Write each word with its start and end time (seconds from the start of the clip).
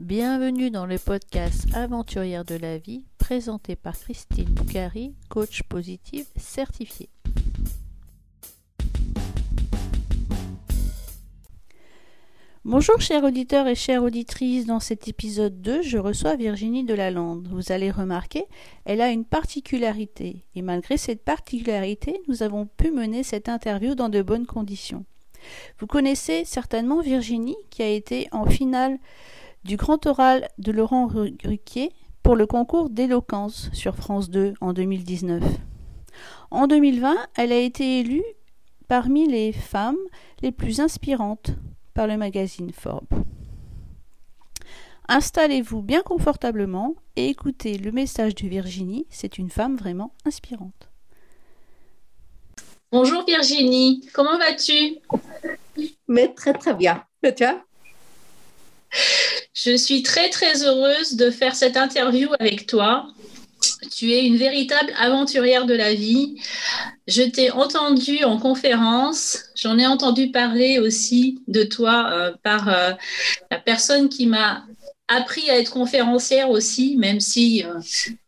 Bienvenue 0.00 0.70
dans 0.70 0.86
le 0.86 0.98
podcast 0.98 1.66
Aventurière 1.74 2.46
de 2.46 2.54
la 2.54 2.78
vie 2.78 3.04
présenté 3.18 3.76
par 3.76 3.98
Christine 3.98 4.46
Boucari, 4.46 5.14
coach 5.28 5.62
positive 5.64 6.24
certifiée. 6.36 7.10
Bonjour 12.64 12.98
chers 13.02 13.24
auditeurs 13.24 13.66
et 13.66 13.74
chères 13.74 14.02
auditrices, 14.02 14.64
dans 14.64 14.80
cet 14.80 15.06
épisode 15.06 15.60
2, 15.60 15.82
je 15.82 15.98
reçois 15.98 16.34
Virginie 16.34 16.84
Delalande. 16.84 17.46
Vous 17.52 17.70
allez 17.70 17.90
remarquer, 17.90 18.46
elle 18.86 19.02
a 19.02 19.10
une 19.10 19.26
particularité, 19.26 20.46
et 20.54 20.62
malgré 20.62 20.96
cette 20.96 21.22
particularité, 21.22 22.22
nous 22.26 22.42
avons 22.42 22.64
pu 22.64 22.90
mener 22.90 23.22
cette 23.22 23.50
interview 23.50 23.94
dans 23.94 24.08
de 24.08 24.22
bonnes 24.22 24.46
conditions. 24.46 25.04
Vous 25.78 25.86
connaissez 25.86 26.46
certainement 26.46 27.02
Virginie, 27.02 27.56
qui 27.68 27.82
a 27.82 27.88
été 27.88 28.28
en 28.32 28.46
finale 28.46 28.98
du 29.64 29.76
grand 29.76 30.04
oral 30.06 30.48
de 30.58 30.72
Laurent 30.72 31.06
Ruquier 31.06 31.92
pour 32.22 32.36
le 32.36 32.46
concours 32.46 32.90
d'éloquence 32.90 33.70
sur 33.72 33.96
France 33.96 34.30
2 34.30 34.54
en 34.60 34.72
2019. 34.72 35.42
En 36.50 36.66
2020, 36.66 37.16
elle 37.36 37.52
a 37.52 37.58
été 37.58 38.00
élue 38.00 38.24
parmi 38.88 39.28
les 39.28 39.52
femmes 39.52 39.98
les 40.42 40.52
plus 40.52 40.80
inspirantes 40.80 41.52
par 41.94 42.06
le 42.06 42.16
magazine 42.16 42.72
Forbes. 42.72 43.24
Installez-vous 45.08 45.82
bien 45.82 46.02
confortablement 46.02 46.94
et 47.16 47.28
écoutez 47.28 47.78
le 47.78 47.90
message 47.90 48.34
de 48.36 48.46
Virginie, 48.48 49.06
c'est 49.10 49.38
une 49.38 49.50
femme 49.50 49.76
vraiment 49.76 50.14
inspirante. 50.24 50.90
Bonjour 52.92 53.24
Virginie, 53.24 54.08
comment 54.12 54.38
vas-tu? 54.38 54.98
Mais 56.08 56.32
très 56.34 56.52
très 56.52 56.74
bien. 56.74 57.04
Et 57.22 57.34
toi? 57.34 57.60
Je 59.52 59.76
suis 59.76 60.02
très 60.02 60.30
très 60.30 60.64
heureuse 60.64 61.14
de 61.16 61.30
faire 61.30 61.54
cette 61.54 61.76
interview 61.76 62.28
avec 62.38 62.66
toi. 62.66 63.06
Tu 63.94 64.12
es 64.12 64.24
une 64.24 64.36
véritable 64.36 64.92
aventurière 64.98 65.66
de 65.66 65.74
la 65.74 65.94
vie. 65.94 66.40
Je 67.06 67.22
t'ai 67.22 67.50
entendu 67.50 68.24
en 68.24 68.38
conférence, 68.38 69.38
j'en 69.54 69.78
ai 69.78 69.86
entendu 69.86 70.30
parler 70.30 70.78
aussi 70.78 71.40
de 71.48 71.64
toi 71.64 72.10
euh, 72.12 72.32
par 72.42 72.68
euh, 72.68 72.92
la 73.50 73.58
personne 73.58 74.08
qui 74.08 74.26
m'a 74.26 74.64
appris 75.08 75.50
à 75.50 75.58
être 75.58 75.72
conférencière 75.72 76.50
aussi, 76.50 76.96
même 76.96 77.20
si 77.20 77.64
euh, 77.64 77.80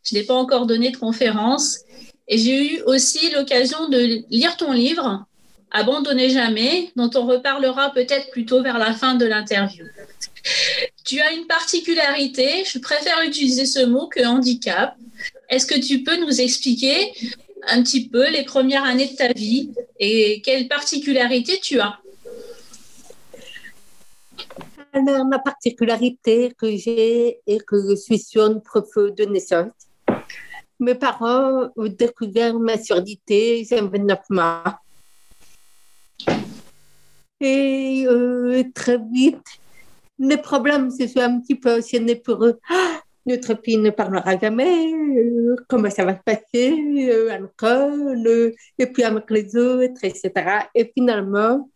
je 0.04 0.14
n'ai 0.14 0.24
pas 0.24 0.34
encore 0.34 0.66
donné 0.66 0.90
de 0.90 0.96
conférence. 0.96 1.78
Et 2.28 2.38
j'ai 2.38 2.74
eu 2.74 2.82
aussi 2.82 3.30
l'occasion 3.30 3.88
de 3.88 4.24
lire 4.30 4.56
ton 4.56 4.72
livre, 4.72 5.24
Abandonnez 5.74 6.28
jamais, 6.28 6.92
dont 6.96 7.10
on 7.14 7.24
reparlera 7.24 7.92
peut-être 7.92 8.30
plutôt 8.30 8.62
vers 8.62 8.78
la 8.78 8.92
fin 8.92 9.14
de 9.14 9.24
l'interview. 9.24 9.86
Tu 11.04 11.20
as 11.20 11.32
une 11.32 11.46
particularité, 11.46 12.64
je 12.64 12.78
préfère 12.78 13.20
utiliser 13.22 13.66
ce 13.66 13.84
mot 13.84 14.08
que 14.08 14.24
handicap. 14.24 14.96
Est-ce 15.48 15.66
que 15.66 15.78
tu 15.78 16.02
peux 16.02 16.16
nous 16.16 16.40
expliquer 16.40 17.12
un 17.68 17.82
petit 17.82 18.08
peu 18.08 18.28
les 18.30 18.44
premières 18.44 18.84
années 18.84 19.08
de 19.08 19.16
ta 19.16 19.32
vie 19.32 19.70
et 19.98 20.40
quelles 20.42 20.68
particularités 20.68 21.60
tu 21.60 21.80
as? 21.80 21.98
Alors, 24.94 25.24
ma 25.24 25.38
particularité 25.38 26.52
que 26.58 26.76
j'ai 26.76 27.38
est 27.46 27.64
que 27.64 27.76
je 27.88 27.96
suis 27.96 28.18
sur 28.18 28.44
une 28.46 28.60
profil 28.60 29.14
de 29.16 29.24
naissance. 29.24 29.72
Mes 30.78 30.94
parents 30.94 31.70
ont 31.76 31.88
découvert 31.88 32.58
ma 32.58 32.76
surdité, 32.76 33.64
j'ai 33.68 33.80
29 33.80 34.18
mois. 34.30 34.80
Et 37.40 38.04
euh, 38.06 38.62
très 38.74 38.98
vite, 38.98 39.46
les 40.18 40.36
problèmes 40.36 40.90
se 40.90 41.06
sont 41.06 41.20
un 41.20 41.40
petit 41.40 41.54
peu 41.54 41.78
enchaînés 41.78 42.16
pour 42.16 42.44
eux. 42.44 42.58
Ah, 42.70 43.00
notre 43.26 43.56
fille 43.62 43.76
ne 43.76 43.90
parlera 43.90 44.36
jamais, 44.36 44.92
comment 45.68 45.90
ça 45.90 46.04
va 46.04 46.16
se 46.16 46.22
passer? 46.24 46.72
Euh, 47.08 47.38
l'école, 47.38 48.26
euh, 48.26 48.52
et 48.78 48.86
puis 48.86 49.04
avec 49.04 49.30
les 49.30 49.56
autres, 49.56 50.02
etc. 50.02 50.32
Et 50.74 50.90
finalement, 50.92 51.68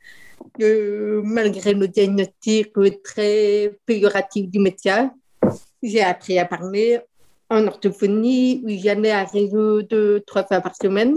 euh, 0.60 1.22
malgré 1.25 1.72
le 1.72 1.87
diagnostic 1.87 2.72
très 3.05 3.77
péjoratif 3.87 4.50
du 4.50 4.59
médecin, 4.59 5.12
j'ai 5.83 6.03
appris 6.03 6.39
à 6.39 6.47
parler 6.47 6.99
en 7.49 7.65
orthophonie, 7.69 8.62
où 8.65 8.71
j'allais 8.71 9.12
à 9.12 9.25
réseau 9.25 9.83
deux, 9.83 10.21
trois 10.27 10.44
fois 10.44 10.60
par 10.60 10.75
semaine. 10.75 11.15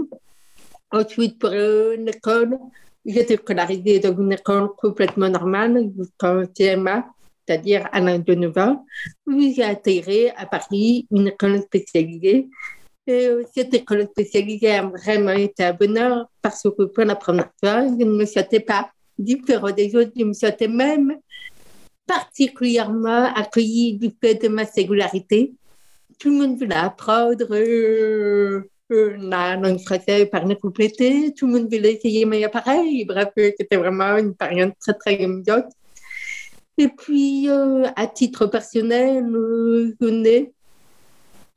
Ensuite, 0.92 1.40
pour 1.40 1.50
une 1.50 2.08
école, 2.08 2.56
j'étais 3.04 3.36
scolarisée 3.36 3.98
dans 3.98 4.16
une 4.16 4.32
école 4.32 4.68
complètement 4.76 5.28
normale, 5.28 5.90
jusqu'en 5.98 6.44
CMA, 6.56 7.04
c'est-à-dire 7.50 7.88
à 7.92 8.00
l'âge 8.00 8.24
de 8.24 8.34
9 8.34 8.58
ans, 8.58 8.86
où 9.26 9.40
j'ai 9.40 9.64
atterri 9.64 10.28
à 10.36 10.46
Paris 10.46 11.06
une 11.10 11.28
école 11.28 11.60
spécialisée. 11.62 12.48
Et 13.06 13.26
euh, 13.26 13.42
cette 13.52 13.74
école 13.74 14.06
spécialisée 14.12 14.70
a 14.70 14.86
vraiment 14.86 15.32
été 15.32 15.64
un 15.64 15.72
bonheur 15.72 16.30
parce 16.42 16.62
que 16.62 16.84
pour 16.84 17.04
la 17.04 17.16
première 17.16 17.50
fois, 17.58 17.86
je 17.88 18.04
ne 18.04 18.16
me 18.16 18.24
sentais 18.24 18.60
pas 18.60 18.90
différente 19.18 19.76
des 19.76 19.96
autres, 19.96 20.12
je 20.16 20.24
me 20.24 20.32
sentais 20.32 20.68
même 20.68 21.16
particulièrement 22.06 23.32
accueillie 23.34 23.98
du 23.98 24.10
fait 24.22 24.36
de 24.36 24.48
ma 24.48 24.64
singularité. 24.64 25.52
Tout 26.20 26.30
le 26.30 26.36
monde 26.36 26.58
voulait 26.58 26.74
apprendre 26.76 27.46
euh, 27.50 28.62
euh, 28.92 29.16
la 29.18 29.56
langue 29.56 29.80
française 29.80 30.28
par 30.30 30.46
le 30.46 30.54
complété, 30.54 31.34
tout 31.36 31.46
le 31.46 31.54
monde 31.54 31.72
voulait 31.72 31.94
essayer 31.94 32.24
mes 32.26 32.44
appareils. 32.44 33.04
Bref, 33.04 33.30
c'était 33.36 33.76
vraiment 33.76 34.16
une 34.18 34.34
période 34.34 34.72
très, 34.80 34.94
très 34.94 35.24
amusante. 35.24 35.64
Et 36.80 36.88
puis, 36.88 37.46
euh, 37.50 37.84
à 37.94 38.06
titre 38.06 38.46
personnel, 38.46 39.36
euh, 39.36 39.94
je 40.00 40.06
n'ai, 40.06 40.50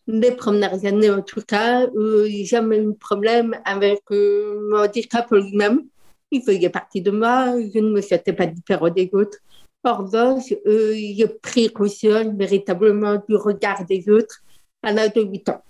les 0.05 0.31
premières 0.33 0.83
années 0.83 1.09
en 1.09 1.21
tout 1.21 1.39
cas, 1.39 1.87
euh, 1.95 2.27
jamais 2.43 2.79
eu 2.79 2.87
de 2.87 2.91
problème 2.91 3.55
avec 3.63 4.01
mon 4.09 4.79
handicap 4.79 5.31
lui-même. 5.31 5.83
Il 6.29 6.41
faisait 6.41 6.69
partie 6.69 7.01
de 7.01 7.11
moi, 7.11 7.55
je 7.73 7.79
ne 7.79 7.91
me 7.91 8.01
sentais 8.01 8.33
pas 8.33 8.47
différent 8.47 8.89
des 8.89 9.09
autres. 9.13 9.37
En 9.85 9.95
revanche, 10.03 10.53
j'ai 10.65 11.27
pris 11.41 11.71
conscience 11.71 12.27
véritablement 12.35 13.15
du 13.29 13.37
regard 13.37 13.85
des 13.85 14.03
autres 14.09 14.41
à 14.81 14.91
l'âge 14.91 15.13
de 15.13 15.21
8 15.21 15.47
ans. 15.47 15.63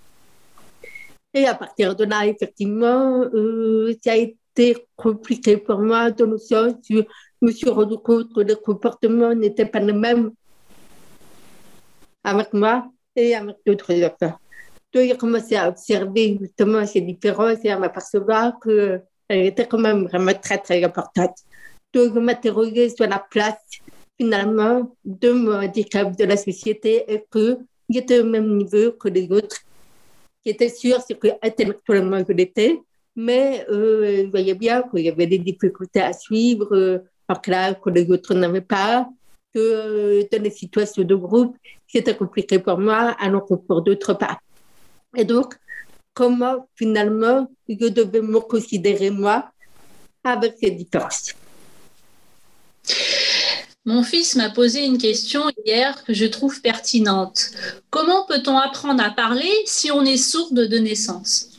Et 1.36 1.46
à 1.46 1.54
partir 1.54 1.96
de 1.96 2.06
là, 2.06 2.26
effectivement, 2.26 3.24
ça 4.04 4.14
a 4.14 4.16
été 4.16 4.78
compliqué 4.96 5.58
pour 5.58 5.78
moi 5.78 6.10
dans 6.10 6.26
le 6.26 6.40
sens 6.40 6.74
où 6.90 7.04
me 7.46 7.52
suis 7.52 7.70
rendu 7.70 7.98
compte 7.98 8.34
que 8.34 8.42
les 8.42 8.56
comportements 8.56 9.36
n'étaient 9.36 9.66
pas 9.66 9.80
les 9.80 9.94
mêmes 9.94 10.32
avec 12.24 12.54
moi 12.54 12.90
et 13.16 13.36
avec 13.36 13.58
d'autres 13.66 13.94
enfants. 14.04 14.38
Donc, 14.94 15.04
j'ai 15.08 15.18
commencé 15.18 15.56
à 15.56 15.68
observer 15.70 16.38
justement 16.40 16.86
ces 16.86 17.02
différences 17.02 17.60
et 17.64 17.72
à 17.72 17.80
m'apercevoir 17.80 18.60
qu'elles 18.60 19.02
étaient 19.30 19.68
quand 19.68 19.80
même 19.80 20.06
vraiment 20.06 20.34
très, 20.34 20.58
très 20.60 20.84
importantes. 20.84 21.38
Donc, 21.94 22.14
je 22.14 22.20
m'interrogeais 22.20 22.90
sur 22.90 23.08
la 23.08 23.20
place 23.20 23.58
finalement 24.20 24.96
de 25.04 25.32
mon 25.32 25.56
handicap 25.56 26.16
de 26.16 26.24
la 26.24 26.38
société 26.38 27.04
et 27.12 27.26
que 27.30 27.58
j'étais 27.90 28.20
au 28.20 28.26
même 28.26 28.56
niveau 28.56 28.92
que 28.94 29.10
les 29.10 29.30
autres. 29.32 29.58
Qui 30.44 30.50
était 30.50 30.70
sûr, 30.70 31.02
c'est 31.06 31.18
que 31.18 31.30
intellectuellement 31.42 32.20
je 32.28 32.34
l'étais, 32.34 32.80
mais 33.16 33.66
euh, 33.70 34.24
je 34.26 34.30
voyais 34.30 34.56
bien 34.56 34.84
qu'il 34.84 35.06
y 35.06 35.10
avait 35.10 35.28
des 35.28 35.40
difficultés 35.40 36.02
à 36.02 36.14
suivre 36.14 36.76
euh, 36.76 37.00
en 37.34 37.40
classe 37.40 37.76
que 37.84 37.90
les 37.90 38.10
autres 38.10 38.34
n'avaient 38.34 38.62
pas, 38.62 39.10
que 39.54 39.60
euh, 39.60 40.24
dans 40.32 40.42
les 40.42 40.52
situations 40.52 41.04
de 41.04 41.16
groupe, 41.16 41.56
c'était 41.88 42.16
compliqué 42.16 42.60
pour 42.60 42.78
moi, 42.78 43.16
alors 43.20 43.46
que 43.46 43.56
pour 43.56 43.82
d'autres 43.82 44.14
pas. 44.14 44.40
Et 45.16 45.26
donc, 45.26 45.56
comment 46.14 46.68
finalement 46.76 47.48
je 47.68 47.88
devais 47.88 48.22
me 48.22 48.40
considérer 48.40 49.10
moi 49.10 49.52
avec 50.24 50.56
ces 50.60 50.72
différences? 50.72 51.34
Mon 53.86 54.02
fils 54.02 54.36
m'a 54.36 54.50
posé 54.50 54.86
une 54.86 54.98
question 54.98 55.44
hier 55.66 56.04
que 56.06 56.14
je 56.14 56.26
trouve 56.26 56.62
pertinente. 56.62 57.52
Comment 57.90 58.26
peut-on 58.26 58.58
apprendre 58.58 59.04
à 59.04 59.12
parler 59.12 59.52
si 59.66 59.92
on 59.92 60.06
est 60.06 60.18
sourde 60.18 60.68
de 60.68 60.78
naissance? 60.78 61.50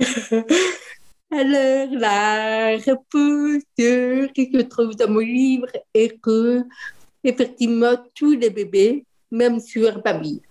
Alors, 1.32 1.88
la 1.92 2.76
réponse 2.76 3.62
que 3.78 4.28
je 4.36 4.62
trouve 4.62 4.96
dans 4.96 5.08
mon 5.08 5.20
livre 5.20 5.68
est 5.94 6.20
que, 6.20 6.64
effectivement, 7.22 7.96
tous 8.16 8.32
les 8.32 8.50
bébés, 8.50 9.04
même 9.30 9.60
sur 9.60 10.02
babille. 10.02 10.42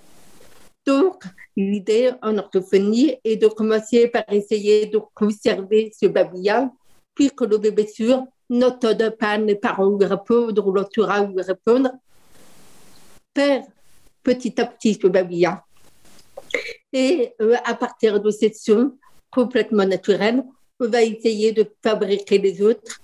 Donc, 0.85 1.23
l'idée 1.57 2.11
en 2.21 2.37
orthophonie 2.37 3.17
est 3.25 3.35
de 3.35 3.47
commencer 3.47 4.07
par 4.07 4.23
essayer 4.29 4.85
de 4.85 5.01
conserver 5.13 5.91
ce 5.99 6.05
babillard, 6.05 6.69
puis 7.13 7.29
que 7.29 7.43
le 7.43 7.57
bébé 7.57 7.85
sûr 7.85 8.23
n'entende 8.49 9.17
pas 9.19 9.37
les 9.37 9.55
parents 9.55 9.97
lui 9.97 10.05
répondre 10.05 10.65
ou 10.65 10.71
l'entourage 10.71 11.27
lui 11.27 11.41
répondre, 11.41 11.91
perd 13.33 13.65
petit 14.23 14.59
à 14.61 14.65
petit 14.65 14.93
ce 14.93 15.07
babillard. 15.07 15.67
Et 16.93 17.33
euh, 17.41 17.57
à 17.65 17.75
partir 17.75 18.21
de 18.21 18.31
cette 18.31 18.55
son 18.55 18.97
complètement 19.29 19.85
naturelle, 19.85 20.41
on 20.79 20.87
va 20.87 21.03
essayer 21.03 21.51
de 21.51 21.65
fabriquer 21.83 22.37
les 22.37 22.61
autres 22.61 23.01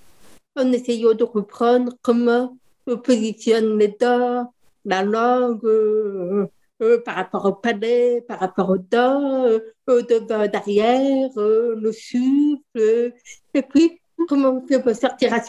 en 0.56 0.72
essayant 0.72 1.14
de 1.14 1.26
comprendre 1.26 1.94
comment 2.02 2.58
on 2.88 2.98
positionne 2.98 3.78
les 3.78 3.90
dents, 3.90 4.54
la 4.86 5.04
langue, 5.04 5.66
euh, 5.66 6.48
euh, 6.82 7.02
par 7.02 7.16
rapport 7.16 7.46
au 7.46 7.54
palais, 7.54 8.24
par 8.28 8.40
rapport 8.40 8.70
au 8.70 8.78
dos, 8.78 8.98
euh, 8.98 9.60
au 9.88 10.02
devant, 10.02 10.48
derrière, 10.48 11.30
le 11.36 11.92
souffle, 11.92 13.14
et 13.54 13.62
puis 13.62 14.00
comment 14.28 14.50
on 14.50 14.68
fait 14.68 14.82
pour 14.82 14.96
sortir 14.96 15.34
à 15.34 15.42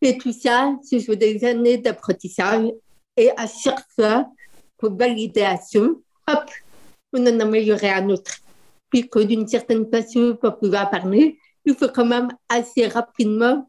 Et 0.00 0.16
tout 0.16 0.32
ça, 0.32 0.74
c'est 0.82 1.16
des 1.16 1.44
années 1.44 1.78
d'apprentissage. 1.78 2.70
Et 3.16 3.30
à 3.36 3.46
chaque 3.46 3.84
fois, 3.94 4.30
pour 4.76 4.94
valider 4.94 5.42
à 5.42 5.56
hop, 5.56 6.50
on 7.12 7.26
en 7.26 7.40
améliore 7.40 7.82
un 7.82 8.10
autre. 8.10 8.38
Puis 8.90 9.08
que 9.08 9.20
d'une 9.20 9.46
certaine 9.46 9.88
façon, 9.90 10.36
pour 10.40 10.58
pouvoir 10.58 10.90
parler, 10.90 11.38
il 11.64 11.74
faut 11.74 11.88
quand 11.88 12.06
même 12.06 12.28
assez 12.48 12.86
rapidement 12.86 13.68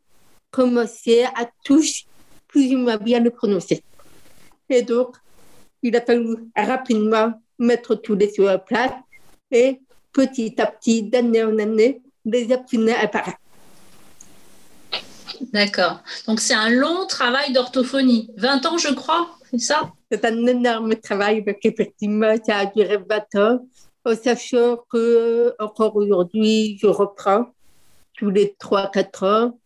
commencer 0.51 1.23
à 1.23 1.47
toucher 1.63 2.05
plus 2.47 2.73
ou 2.73 2.77
moins 2.79 2.97
bien 2.97 3.19
le 3.19 3.29
prononcer. 3.29 3.83
Et 4.69 4.81
donc, 4.81 5.15
il 5.81 5.95
a 5.95 6.01
fallu 6.01 6.35
rapidement 6.55 7.33
mettre 7.57 7.95
tous 7.95 8.15
les 8.15 8.31
sur 8.31 8.45
la 8.45 8.57
place 8.57 8.93
et 9.51 9.79
petit 10.11 10.59
à 10.59 10.65
petit, 10.67 11.03
d'année 11.03 11.43
en 11.43 11.57
année, 11.59 12.01
les 12.25 12.51
affiner 12.51 12.95
à. 12.95 13.09
D'accord. 15.53 16.01
Donc, 16.27 16.39
c'est 16.39 16.53
un 16.53 16.69
long 16.69 17.05
travail 17.07 17.53
d'orthophonie. 17.53 18.29
20 18.37 18.65
ans, 18.65 18.77
je 18.77 18.93
crois, 18.93 19.29
c'est 19.49 19.59
ça? 19.59 19.91
C'est 20.11 20.25
un 20.25 20.45
énorme 20.47 20.95
travail 20.95 21.43
parce 21.43 21.57
qu'effectivement, 21.61 22.35
ça 22.45 22.57
a 22.57 22.65
duré 22.65 22.97
20 22.97 23.35
ans, 23.35 23.67
en 24.05 24.15
sachant 24.15 24.77
que 24.89 25.53
encore 25.59 25.95
aujourd'hui, 25.95 26.77
je 26.81 26.87
reprends 26.87 27.53
tous 28.17 28.29
les 28.29 28.55
3-4 28.59 29.25
ans 29.25 29.59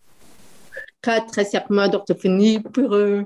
quatre 1.04 1.46
serments 1.46 1.88
d'orthophonie 1.88 2.60
pour 2.62 2.94
euh, 2.94 3.24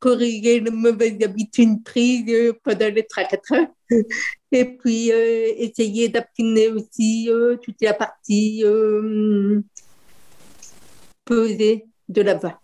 corriger 0.00 0.58
les 0.60 0.70
mauvaises 0.70 1.22
habitudes 1.22 1.84
prises 1.84 2.24
euh, 2.28 2.52
pendant 2.64 2.88
les 2.88 3.02
3-4 3.02 3.60
ans. 3.60 3.74
Et 4.52 4.64
puis, 4.64 5.12
euh, 5.12 5.52
essayer 5.58 6.08
d'affiner 6.08 6.68
aussi 6.68 7.28
toute 7.62 7.76
la 7.82 7.92
partie 7.92 8.64
posée 11.24 11.84
de 12.08 12.22
la 12.22 12.34
voix. 12.34 12.58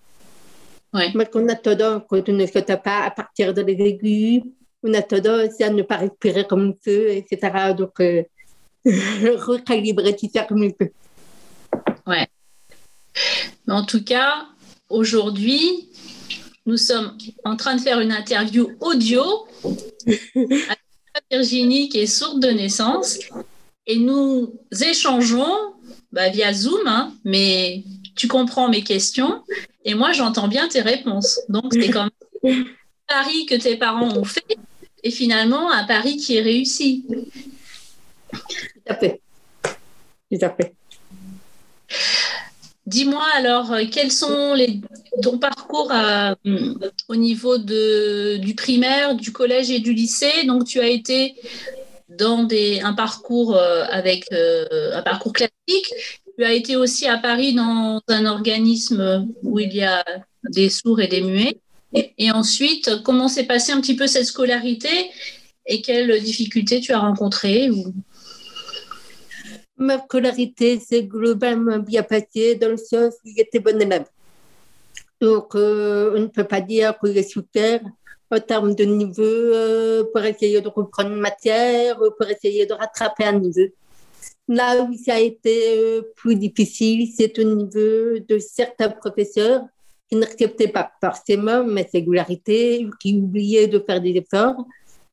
Ouais. 0.94 1.10
Mais 1.14 1.26
qu'on 1.26 1.46
a 1.48 1.54
tendance, 1.54 2.02
quand 2.08 2.26
on 2.28 2.32
ne 2.32 2.46
saute 2.46 2.82
pas 2.82 3.02
à 3.02 3.10
partir 3.10 3.52
de 3.52 3.60
les 3.60 3.74
aigus, 3.74 4.42
on 4.84 4.94
a 4.94 5.02
tendance 5.02 5.60
à 5.60 5.70
ne 5.70 5.82
pas 5.82 5.96
respirer 5.96 6.46
comme 6.46 6.68
il 6.68 6.76
peut, 6.76 7.08
etc. 7.08 7.74
Donc, 7.76 7.98
recalibrer 8.84 10.14
tout 10.14 10.28
ça 10.32 10.44
comme 10.44 10.62
il 10.62 10.74
peut. 10.74 10.90
Ouais. 12.06 12.28
Mais 13.66 13.74
en 13.74 13.84
tout 13.84 14.04
cas, 14.04 14.46
aujourd'hui, 14.88 15.88
nous 16.66 16.76
sommes 16.76 17.16
en 17.44 17.56
train 17.56 17.76
de 17.76 17.80
faire 17.80 18.00
une 18.00 18.12
interview 18.12 18.70
audio 18.80 19.22
avec 20.04 21.24
Virginie 21.30 21.88
qui 21.88 22.00
est 22.00 22.06
sourde 22.06 22.40
de 22.40 22.48
naissance 22.48 23.18
et 23.86 23.98
nous 23.98 24.54
échangeons 24.82 25.74
bah, 26.12 26.30
via 26.30 26.52
Zoom, 26.52 26.86
hein, 26.86 27.12
mais 27.24 27.84
tu 28.16 28.28
comprends 28.28 28.68
mes 28.68 28.82
questions 28.82 29.42
et 29.84 29.94
moi 29.94 30.12
j'entends 30.12 30.48
bien 30.48 30.68
tes 30.68 30.80
réponses. 30.80 31.40
Donc 31.48 31.72
c'est 31.72 31.90
comme 31.90 32.10
un 32.44 32.64
pari 33.06 33.46
que 33.46 33.54
tes 33.54 33.76
parents 33.76 34.16
ont 34.16 34.24
fait 34.24 34.56
et 35.04 35.10
finalement 35.10 35.70
un 35.70 35.84
pari 35.84 36.16
qui 36.16 36.36
est 36.36 36.42
réussi. 36.42 37.04
Tout 38.32 38.38
à 38.88 38.96
fait. 38.96 39.20
Tout 39.62 40.38
à 40.40 40.50
fait. 40.50 40.74
Dis-moi 42.86 43.24
alors, 43.34 43.72
euh, 43.72 43.84
quels 43.90 44.12
sont 44.12 44.52
les, 44.54 44.80
ton 45.22 45.38
parcours 45.38 45.90
euh, 45.92 46.34
au 47.08 47.16
niveau 47.16 47.56
de, 47.56 48.36
du 48.38 48.54
primaire, 48.54 49.14
du 49.14 49.32
collège 49.32 49.70
et 49.70 49.78
du 49.78 49.94
lycée? 49.94 50.44
Donc, 50.46 50.66
tu 50.66 50.80
as 50.80 50.88
été 50.88 51.34
dans 52.08 52.42
des, 52.42 52.80
un 52.80 52.92
parcours 52.92 53.56
euh, 53.56 53.84
avec 53.90 54.26
un 54.32 55.02
parcours 55.02 55.32
classique. 55.32 55.92
Tu 56.36 56.44
as 56.44 56.52
été 56.52 56.76
aussi 56.76 57.06
à 57.06 57.16
Paris 57.16 57.54
dans 57.54 58.02
un 58.08 58.26
organisme 58.26 59.28
où 59.42 59.60
il 59.60 59.72
y 59.72 59.82
a 59.82 60.04
des 60.50 60.68
sourds 60.68 61.00
et 61.00 61.08
des 61.08 61.22
muets. 61.22 61.58
Et 61.94 62.30
ensuite, 62.32 63.02
comment 63.04 63.28
s'est 63.28 63.46
passée 63.46 63.72
un 63.72 63.80
petit 63.80 63.94
peu 63.94 64.06
cette 64.06 64.26
scolarité 64.26 65.10
et 65.66 65.80
quelles 65.80 66.20
difficultés 66.22 66.80
tu 66.80 66.92
as 66.92 66.98
rencontrées 66.98 67.70
ou... 67.70 67.94
Ma 69.76 70.00
scolarité 70.00 70.78
s'est 70.78 71.04
globalement 71.04 71.78
bien 71.78 72.04
passée 72.04 72.54
dans 72.54 72.70
le 72.70 72.76
sens 72.76 73.14
où 73.24 73.28
j'étais 73.36 73.58
bonne 73.58 73.82
élève. 73.82 74.06
Donc, 75.20 75.54
euh, 75.54 76.12
on 76.16 76.20
ne 76.20 76.26
peut 76.26 76.44
pas 76.44 76.60
dire 76.60 76.96
que 76.98 77.12
j'ai 77.12 77.24
souffert 77.24 77.80
en 78.30 78.40
termes 78.40 78.74
de 78.74 78.84
niveau 78.84 79.22
euh, 79.22 80.04
pour 80.12 80.22
essayer 80.24 80.60
de 80.60 80.68
reprendre 80.68 81.10
une 81.10 81.20
matière, 81.20 81.96
pour 81.96 82.28
essayer 82.28 82.66
de 82.66 82.72
rattraper 82.72 83.24
un 83.24 83.38
niveau. 83.38 83.68
Là 84.46 84.82
où 84.82 84.94
ça 84.96 85.14
a 85.14 85.20
été 85.20 85.78
euh, 85.78 86.02
plus 86.16 86.36
difficile, 86.36 87.08
c'est 87.16 87.36
au 87.38 87.44
niveau 87.44 88.18
de 88.28 88.38
certains 88.38 88.90
professeurs 88.90 89.62
qui 90.08 90.16
n'acceptaient 90.16 90.68
pas 90.68 90.90
forcément 91.00 91.64
ma 91.64 91.86
singularité, 91.86 92.86
qui 93.00 93.18
oubliaient 93.18 93.68
de 93.68 93.78
faire 93.78 94.00
des 94.00 94.10
efforts, 94.10 94.66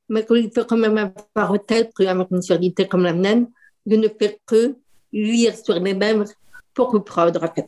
mais 0.10 0.26
qu'il 0.26 0.52
faut 0.54 0.66
quand 0.66 0.78
même 0.78 1.14
avoir 1.36 1.66
tête 1.66 1.92
qu'avec 1.98 2.28
une 2.32 2.42
surdité 2.42 2.88
comme 2.88 3.04
la 3.04 3.14
mienne, 3.14 3.48
de 3.86 3.96
ne 3.96 4.08
faire 4.08 4.34
que 4.46 4.76
lire 5.12 5.56
sur 5.56 5.74
les 5.74 5.94
mêmes 5.94 6.26
pour 6.74 6.90
comprendre 6.90 7.44
en 7.44 7.54
fait. 7.54 7.68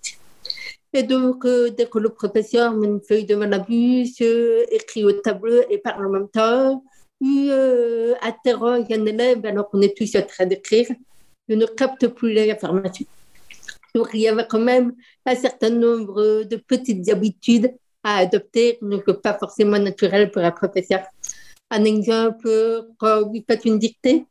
Et 0.95 1.03
donc, 1.03 1.43
euh, 1.45 1.71
dès 1.71 1.87
que 1.87 1.97
le 1.97 2.09
professeur 2.09 2.73
met 2.73 2.87
une 2.87 3.01
feuille 3.01 3.25
devant 3.25 3.47
la 3.47 3.59
bus, 3.59 4.21
euh, 4.21 4.63
écrit 4.69 5.03
au 5.03 5.11
tableau 5.13 5.61
et 5.69 5.79
parle 5.79 6.05
en 6.05 6.09
même 6.09 6.29
temps, 6.29 6.83
ou 7.19 7.47
euh, 7.49 8.13
interroge 8.21 8.85
un 8.91 9.05
élève 9.05 9.43
alors 9.45 9.69
qu'on 9.69 9.81
est 9.81 9.97
tous 9.97 10.15
en 10.15 10.21
train 10.21 10.45
d'écrire, 10.45 10.87
je 11.49 11.55
ne 11.55 11.65
capte 11.65 12.07
plus 12.07 12.33
l'information. 12.33 13.05
Donc, 13.93 14.09
il 14.13 14.21
y 14.21 14.27
avait 14.27 14.47
quand 14.47 14.59
même 14.59 14.93
un 15.25 15.35
certain 15.35 15.69
nombre 15.69 16.43
de 16.43 16.55
petites 16.55 17.09
habitudes 17.09 17.73
à 18.03 18.17
adopter, 18.17 18.77
donc 18.81 19.09
pas 19.21 19.37
forcément 19.37 19.79
naturelles 19.79 20.31
pour 20.31 20.41
un 20.41 20.51
professeur. 20.51 21.01
Un 21.69 21.85
exemple, 21.85 22.87
quand 22.97 23.23
vous 23.23 23.43
faites 23.47 23.65
une 23.65 23.79
dictée, 23.79 24.25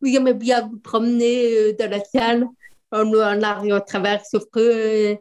vous 0.00 0.14
aimez 0.14 0.34
bien 0.34 0.66
vous 0.66 0.78
promener 0.78 1.56
euh, 1.56 1.72
dans 1.78 1.90
la 1.90 2.02
salle 2.04 2.46
en, 2.90 3.06
en 3.14 3.42
arrière 3.42 3.76
au 3.76 3.80
travers, 3.80 4.24
sauf 4.24 4.44
que 4.52 4.60
euh, 4.60 5.14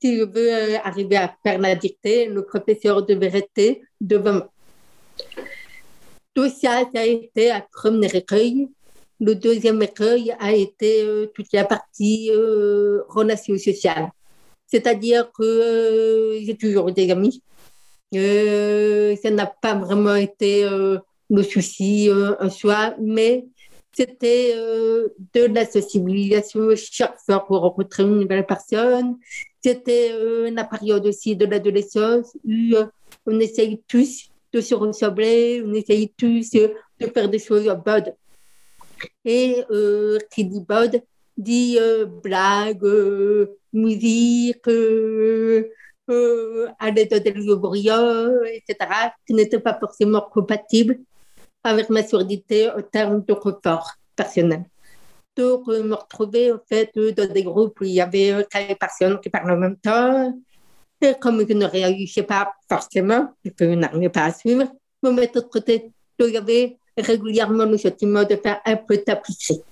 si 0.00 0.16
je 0.16 0.22
veux 0.22 0.52
euh, 0.52 0.78
arriver 0.82 1.16
à 1.16 1.34
faire 1.42 1.58
la 1.58 1.74
dictée, 1.74 2.26
le 2.26 2.44
professeur 2.44 3.04
devait 3.04 3.28
rester 3.28 3.82
devant 4.00 4.34
moi. 4.34 4.52
Tout 6.34 6.48
ça, 6.48 6.84
ça 6.94 7.00
a 7.00 7.04
été 7.04 7.50
un 7.50 7.62
premier 7.72 8.08
écueil. 8.14 8.68
Le 9.20 9.34
deuxième 9.34 9.82
écueil 9.82 10.34
a 10.38 10.52
été 10.52 11.04
toute 11.34 11.52
la 11.52 11.64
partie 11.64 12.30
relations 13.08 13.58
sociales. 13.58 14.10
C'est-à-dire 14.66 15.30
que 15.32 16.38
j'ai 16.42 16.56
toujours 16.56 16.88
eu 16.88 16.92
des 16.92 17.10
amis. 17.10 17.42
ça 18.12 19.30
n'a 19.30 19.46
pas 19.46 19.74
vraiment 19.74 20.14
été 20.14 20.64
le 20.64 21.42
souci 21.42 22.08
en 22.40 22.48
soi, 22.48 22.94
mais 22.98 23.44
c'était 23.92 24.52
euh, 24.54 25.08
de 25.34 25.44
la 25.46 25.66
sensibilisation 25.66 26.68
chaque 26.76 27.18
fois 27.18 27.44
pour 27.46 27.60
rencontrer 27.60 28.02
une 28.04 28.20
nouvelle 28.20 28.46
personne. 28.46 29.18
C'était 29.62 30.10
euh, 30.12 30.50
la 30.50 30.64
période 30.64 31.06
aussi 31.06 31.36
de 31.36 31.44
l'adolescence 31.44 32.36
où 32.44 32.74
euh, 32.74 32.86
on 33.26 33.38
essaye 33.40 33.82
tous 33.88 34.30
de 34.52 34.60
se 34.60 34.74
ressembler, 34.74 35.62
on 35.66 35.74
essaye 35.74 36.12
tous 36.16 36.50
de 36.52 36.72
faire 37.12 37.28
des 37.28 37.38
choses 37.38 37.66
bonnes. 37.84 38.12
Et 39.24 39.64
qui 40.30 40.44
dit 40.44 40.60
bod 40.60 41.02
dit 41.36 41.78
blague, 42.22 42.84
musique, 43.72 44.68
aller 46.78 47.06
dans 47.06 47.22
des 47.22 47.32
lieux 47.32 47.56
brillants, 47.56 48.42
etc., 48.44 48.76
qui 49.26 49.34
n'étaient 49.34 49.60
pas 49.60 49.78
forcément 49.78 50.20
compatibles 50.20 50.98
avec 51.62 51.88
ma 51.88 52.02
surdité 52.02 52.68
au 52.70 52.82
terme 52.82 53.24
de 53.24 53.34
confort 53.34 53.92
personnel. 54.16 54.64
Donc, 55.36 55.62
je 55.68 55.82
me 55.82 55.94
retrouvais 55.94 56.52
en 56.52 56.58
fait 56.68 56.90
dans 56.94 57.32
des 57.32 57.44
groupes 57.44 57.80
où 57.80 57.84
il 57.84 57.92
y 57.92 58.00
avait 58.00 58.44
15 58.50 58.76
personnes 58.78 59.20
qui 59.20 59.30
parlaient 59.30 59.54
en 59.54 59.58
même 59.58 59.76
temps. 59.76 60.34
Et 61.00 61.14
comme 61.20 61.46
je 61.48 61.54
ne 61.54 61.64
réagissais 61.64 62.24
pas 62.24 62.52
forcément, 62.68 63.32
je 63.44 63.64
n'arrivais 63.64 64.10
pas 64.10 64.24
à 64.24 64.32
suivre, 64.34 64.64
me 65.02 65.10
mettre 65.12 65.40
de 65.40 65.46
côté, 65.46 65.90
j'avais 66.18 66.76
régulièrement 67.00 67.64
le 67.64 67.78
sentiment 67.78 68.24
de 68.24 68.36
faire 68.36 68.60
un 68.64 68.76
peu 68.76 68.98
tapisserie. 68.98 69.62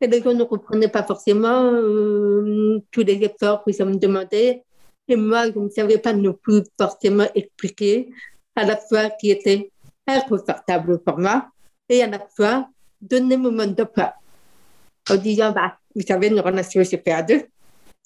Et 0.00 0.06
les 0.06 0.22
gens 0.22 0.34
ne 0.34 0.44
comprenaient 0.44 0.88
pas 0.88 1.02
forcément 1.02 1.72
euh, 1.72 2.78
tous 2.90 3.02
les 3.02 3.22
efforts 3.22 3.62
je 3.66 3.82
me 3.82 3.96
demandais. 3.96 4.62
Et 5.08 5.16
moi, 5.16 5.46
je 5.46 5.58
ne 5.58 5.70
savais 5.70 5.98
pas 5.98 6.12
non 6.12 6.34
plus 6.34 6.62
forcément 6.78 7.26
expliquer 7.34 8.10
à 8.54 8.64
la 8.64 8.76
fois 8.76 9.10
qui 9.10 9.30
était 9.30 9.70
inconfortable 10.06 10.98
pour 10.98 11.18
moi 11.18 11.46
et 11.88 12.02
à 12.02 12.08
la 12.08 12.20
fois 12.36 12.68
donner 13.00 13.36
mon 13.36 13.52
de 13.52 13.84
peur 13.84 14.12
en 15.08 15.16
disant 15.16 15.52
bah, 15.52 15.78
vous 15.94 16.02
savez, 16.02 16.28
une 16.28 16.40
relation 16.40 16.84
se 16.84 16.96
fait 16.96 17.12
à 17.12 17.22
deux. 17.22 17.42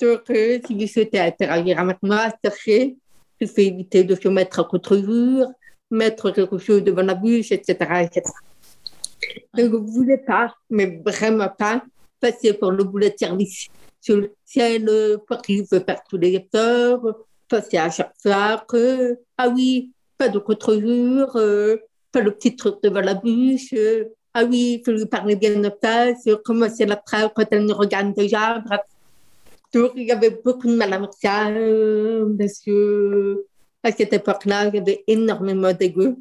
Donc, 0.00 0.30
euh, 0.30 0.59
si 0.64 0.75
vous 0.75 0.87
souhaitez 0.87 1.19
interagir 1.19 1.78
avec 1.78 1.99
moi, 2.02 2.28
sachez 2.45 2.97
qu'il 3.38 3.49
faut 3.49 3.61
éviter 3.61 4.04
de 4.04 4.14
se 4.14 4.28
mettre 4.28 4.66
contre 4.66 4.97
jour, 4.97 5.47
mettre 5.90 6.30
quelque 6.30 6.59
chose 6.59 6.82
devant 6.85 7.02
la 7.02 7.14
bouche, 7.14 7.52
etc. 7.52 7.76
etc. 8.02 8.23
Je 9.56 9.62
ne 9.62 9.68
voulais 9.68 10.18
pas, 10.18 10.54
mais 10.70 11.00
vraiment 11.04 11.49
pas, 11.49 11.82
passer 12.20 12.52
pour 12.52 12.70
le 12.73 12.85
boulet 12.85 13.11
de 13.11 13.18
service. 13.18 13.66
Sur 14.00 14.16
le 14.16 14.35
qu'il 15.44 15.64
veut 15.70 15.80
faire 15.80 16.02
tous 16.09 16.16
les 16.16 16.32
lecteurs, 16.32 17.00
passer 17.49 17.78
à 17.78 17.90
chaque 17.90 18.14
fois 18.23 18.64
que, 18.66 19.18
ah 19.37 19.49
oui, 19.49 19.92
pas 20.16 20.28
de 20.28 20.38
contre-jour, 20.38 21.37
euh, 21.37 21.76
pas 22.12 22.20
le 22.20 22.30
petit 22.32 22.56
truc 22.56 22.76
devant 22.82 23.00
la 23.00 23.14
bouche, 23.14 23.73
euh, 23.75 24.04
ah 24.32 24.44
oui, 24.44 24.78
il 24.78 24.85
faut 24.85 24.92
lui 24.92 25.06
parler 25.06 25.37
bien 25.37 25.62
en 25.64 25.70
place, 25.70 26.26
comment 26.44 26.68
c'est 26.68 26.87
la 26.87 26.97
preuve 26.97 27.30
quand 27.35 27.47
elle 27.50 27.64
nous 27.64 27.75
regarde 27.75 28.14
déjà, 28.14 28.59
bref. 28.61 28.80
Donc, 29.73 29.92
il 29.97 30.04
y 30.04 30.12
avait 30.12 30.30
beaucoup 30.30 30.66
de 30.66 30.76
mal 30.76 30.92
à 30.92 31.11
ça, 31.20 31.49
euh, 31.50 32.37
que 32.64 33.44
à 33.82 33.92
cette 33.92 34.12
époque-là, 34.12 34.66
il 34.68 34.75
y 34.75 34.78
avait 34.78 35.04
énormément 35.06 35.72
d'ego. 35.72 36.16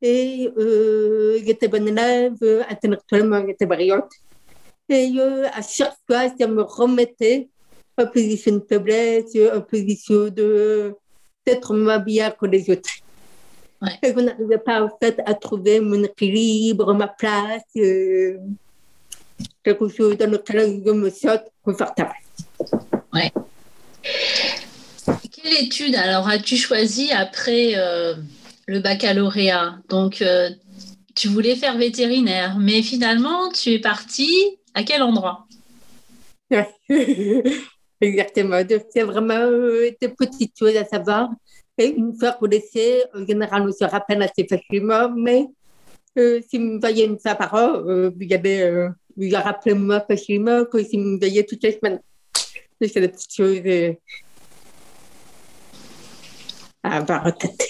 Et 0.00 0.50
euh, 0.56 1.38
il 1.40 1.48
était 1.48 1.68
bon 1.68 1.86
élève, 1.86 2.34
intellectuellement, 2.68 3.38
il 3.38 3.50
était 3.50 3.66
brillante. 3.66 4.10
Et 4.88 5.12
euh, 5.16 5.46
à 5.52 5.62
chaque 5.62 5.96
fois, 6.06 6.28
ça 6.38 6.46
me 6.46 6.62
remettait 6.62 7.48
en 7.96 8.06
position 8.06 8.56
de 8.56 8.64
faiblesse, 8.68 9.36
en 9.54 9.60
position 9.60 10.28
de 10.28 10.94
d'être 11.44 11.74
moins 11.74 11.98
bien 11.98 12.30
que 12.30 12.46
les 12.46 12.70
autres. 12.70 12.90
Ouais. 13.80 13.98
Et 14.02 14.12
je 14.12 14.20
n'arrivais 14.20 14.58
pas, 14.58 14.82
en 14.82 14.90
fait, 15.00 15.20
à 15.26 15.34
trouver 15.34 15.80
mon 15.80 16.04
équilibre, 16.04 16.94
ma 16.94 17.08
place, 17.08 17.62
euh, 17.76 18.38
quelque 19.62 19.88
chose 19.88 20.16
dans 20.16 20.30
lequel 20.30 20.82
je 20.86 20.92
me 20.92 21.10
sens 21.10 21.38
confortable. 21.64 22.14
Quelle 25.32 25.64
étude 25.64 25.94
alors 25.94 26.28
as-tu 26.28 26.56
choisi 26.56 27.10
après 27.12 27.72
euh, 27.76 28.14
le 28.66 28.80
baccalauréat? 28.80 29.78
Donc, 29.88 30.22
euh, 30.22 30.50
tu 31.14 31.28
voulais 31.28 31.56
faire 31.56 31.76
vétérinaire, 31.76 32.58
mais 32.58 32.82
finalement, 32.82 33.50
tu 33.50 33.70
es 33.70 33.78
parti 33.78 34.28
à 34.74 34.82
quel 34.82 35.02
endroit? 35.02 35.46
Exactement. 38.00 38.60
C'est 38.90 39.02
vraiment 39.02 39.48
des 39.48 40.08
petites 40.08 40.58
choses 40.58 40.76
à 40.76 40.84
savoir. 40.84 41.30
Et 41.78 41.88
une 41.88 42.14
fois 42.18 42.32
qu'on 42.32 42.50
sait, 42.50 43.04
en 43.14 43.26
général, 43.26 43.62
on 43.62 43.72
se 43.72 43.84
rappelle 43.84 44.22
assez 44.22 44.46
facilement, 44.46 45.10
mais 45.16 45.46
euh, 46.18 46.40
si 46.48 46.58
vous 46.58 46.78
voyez 46.78 47.06
une 47.06 47.18
fois 47.18 47.34
par 47.34 47.54
an, 47.54 47.82
euh, 47.86 48.10
vous 48.10 48.46
euh, 48.46 48.88
vous 49.16 49.30
rappeler 49.34 49.74
moi 49.74 50.00
facilement 50.00 50.64
que 50.66 50.84
si 50.84 50.98
vous 50.98 51.18
voyez 51.18 51.46
toutes 51.46 51.62
les 51.62 51.72
semaines. 51.72 52.00
C'est 52.80 53.00
des 53.00 53.08
petites 53.08 53.34
choses 53.34 53.60
avoir 56.82 57.26
en 57.26 57.32
tête. 57.32 57.68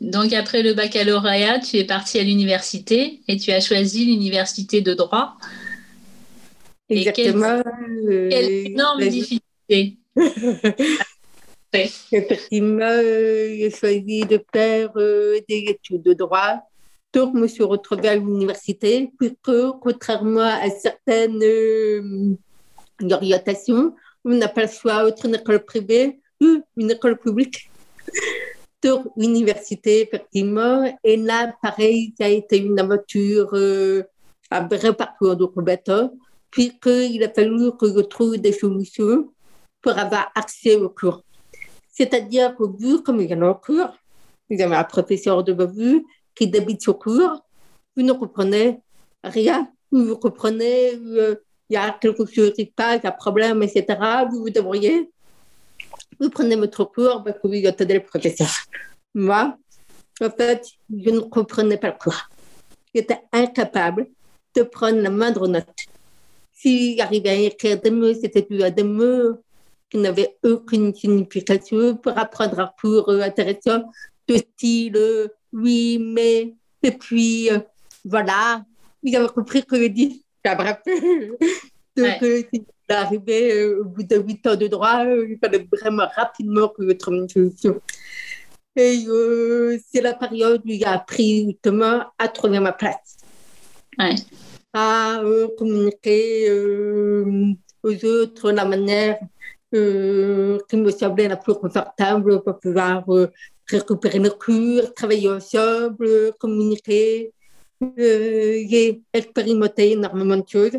Donc, 0.00 0.32
après 0.32 0.62
le 0.62 0.74
baccalauréat, 0.74 1.60
tu 1.60 1.76
es 1.76 1.84
parti 1.84 2.18
à 2.18 2.24
l'université 2.24 3.20
et 3.28 3.36
tu 3.36 3.52
as 3.52 3.60
choisi 3.60 4.04
l'université 4.04 4.80
de 4.80 4.94
droit. 4.94 5.36
Et 6.88 7.04
quelle- 7.12 7.28
Exactement. 7.28 7.62
euh, 8.10 8.28
Quelle 8.28 8.50
énorme 8.66 9.08
difficulté 9.08 9.98
Ouais. 11.74 11.90
Effectivement, 12.12 12.82
euh, 12.82 13.54
j'ai 13.56 13.70
choisi 13.70 14.20
de 14.26 14.38
faire 14.52 14.90
euh, 14.96 15.38
des 15.48 15.64
études 15.68 16.02
de 16.02 16.12
droit. 16.12 16.60
Donc, 17.14 17.34
je 17.34 17.40
me 17.40 17.46
suis 17.46 17.62
retrouvée 17.62 18.08
à 18.08 18.16
l'université, 18.16 19.10
puisque, 19.18 19.52
contrairement 19.80 20.40
à 20.42 20.68
certaines 20.68 22.36
orientations, 23.10 23.94
on 24.24 24.34
n'a 24.34 24.48
pas 24.48 24.62
le 24.62 24.68
choix 24.68 25.06
entre 25.06 25.26
une 25.26 25.34
école 25.34 25.64
privée 25.64 26.20
ou 26.40 26.62
une 26.76 26.90
école 26.90 27.18
publique. 27.18 27.70
Donc, 28.82 29.06
l'université, 29.16 30.02
effectivement, 30.02 30.84
et 31.04 31.16
là, 31.16 31.54
pareil, 31.62 32.14
ça 32.18 32.26
a 32.26 32.28
été 32.28 32.58
une 32.58 32.78
aventure, 32.80 33.50
euh, 33.52 34.02
un 34.50 34.66
vrai 34.66 34.92
parcours 34.92 35.36
de 35.36 35.44
combattant, 35.44 36.12
puisqu'il 36.50 37.22
a 37.22 37.28
fallu 37.28 37.70
que 37.78 37.86
je 37.86 38.00
trouve 38.00 38.36
des 38.38 38.52
solutions 38.52 39.32
pour 39.80 39.98
avoir 39.98 40.30
accès 40.34 40.76
aux 40.76 40.88
cours. 40.88 41.22
C'est-à-dire 41.92 42.56
que 42.56 42.64
vu 42.78 43.02
comme 43.02 43.20
il 43.20 43.30
y 43.30 43.32
a 43.32 43.50
au 43.50 43.54
cours, 43.54 43.96
vous 44.50 44.60
avez 44.60 44.76
un 44.76 44.84
professeur 44.84 45.44
devant 45.44 45.66
vous 45.66 46.04
qui 46.34 46.48
débite 46.48 46.82
ce 46.82 46.90
cours, 46.90 47.44
vous 47.96 48.02
ne 48.02 48.12
comprenez 48.12 48.80
rien, 49.22 49.68
vous 49.90 50.16
comprenez, 50.16 50.94
euh, 50.94 51.36
il 51.72 51.76
y 51.76 51.78
a 51.78 51.96
quelque 51.98 52.26
chose 52.26 52.52
qui 52.52 52.66
passe, 52.66 53.00
il 53.02 53.04
y 53.04 53.06
a 53.06 53.08
un 53.08 53.12
problème, 53.12 53.62
etc. 53.62 53.98
Vous 54.30 54.40
vous 54.40 54.50
débrouillez, 54.50 55.10
vous 56.20 56.28
prenez 56.28 56.54
votre 56.54 56.84
cours 56.84 57.22
parce 57.24 57.38
que 57.38 57.48
vous 57.48 57.66
attendez 57.66 57.94
le 57.94 58.02
professeur. 58.02 58.50
Moi, 59.14 59.56
en 60.20 60.30
fait, 60.30 60.66
je 60.90 61.10
ne 61.10 61.20
comprenais 61.20 61.78
pas 61.78 61.88
le 61.88 61.98
cours. 61.98 62.28
J'étais 62.94 63.20
incapable 63.32 64.06
de 64.54 64.62
prendre 64.64 65.00
la 65.00 65.08
moindre 65.08 65.48
note. 65.48 65.64
S'il 66.52 67.00
arrivait 67.00 67.30
à 67.30 67.34
écrire 67.36 67.80
des 67.80 67.90
mots, 67.90 68.12
c'était 68.12 68.46
à 68.62 68.70
des 68.70 68.84
mots 68.84 69.42
qui 69.88 69.96
n'avaient 69.96 70.36
aucune 70.44 70.94
signification 70.94 71.96
pour 71.96 72.18
apprendre 72.18 72.60
un 72.60 72.70
cours 72.78 73.08
intéressant 73.08 73.82
de 74.28 74.36
style 74.36 75.30
oui, 75.54 75.98
mais, 75.98 76.54
et 76.82 76.92
puis 76.92 77.50
euh, 77.50 77.60
voilà. 78.04 78.64
Vous 79.02 79.14
avez 79.14 79.28
compris 79.28 79.64
que 79.64 79.76
je 79.76 79.88
dis, 79.88 80.21
bref. 80.44 80.78
Donc, 81.96 82.22
Ouais. 82.22 82.46
arrivé 82.88 83.52
euh, 83.52 83.80
au 83.80 83.84
bout 83.84 84.02
de 84.02 84.16
huit 84.16 84.46
ans 84.46 84.56
de 84.56 84.66
droit, 84.66 85.04
euh, 85.04 85.26
il 85.28 85.38
fallait 85.38 85.66
vraiment 85.70 86.06
rapidement 86.14 86.68
que 86.68 86.86
je 86.88 86.92
trouve 86.94 87.14
une 87.14 87.28
solution. 87.28 87.80
Et 88.76 89.04
euh, 89.08 89.78
c'est 89.90 90.00
la 90.00 90.14
période 90.14 90.62
où 90.64 90.68
j'ai 90.70 90.84
appris 90.84 91.46
justement 91.46 92.04
à 92.18 92.28
trouver 92.28 92.60
ma 92.60 92.72
place 92.72 93.18
Ouais. 93.98 94.14
à 94.72 95.20
euh, 95.20 95.48
communiquer 95.58 96.50
aux 97.82 98.04
autres 98.06 98.50
la 98.52 98.64
manière 98.64 99.18
qui 99.70 100.76
me 100.76 100.90
semblait 100.90 101.28
la 101.28 101.36
plus 101.36 101.54
confortable 101.54 102.42
pour 102.42 102.58
pouvoir 102.58 103.04
récupérer 103.70 104.18
le 104.18 104.30
cours, 104.30 104.92
travailler 104.94 105.30
ensemble, 105.30 106.32
communiquer. 106.38 107.32
Euh, 107.82 108.64
J'ai 108.68 109.02
expérimenté 109.12 109.92
énormément 109.92 110.36
de 110.36 110.48
choses 110.48 110.78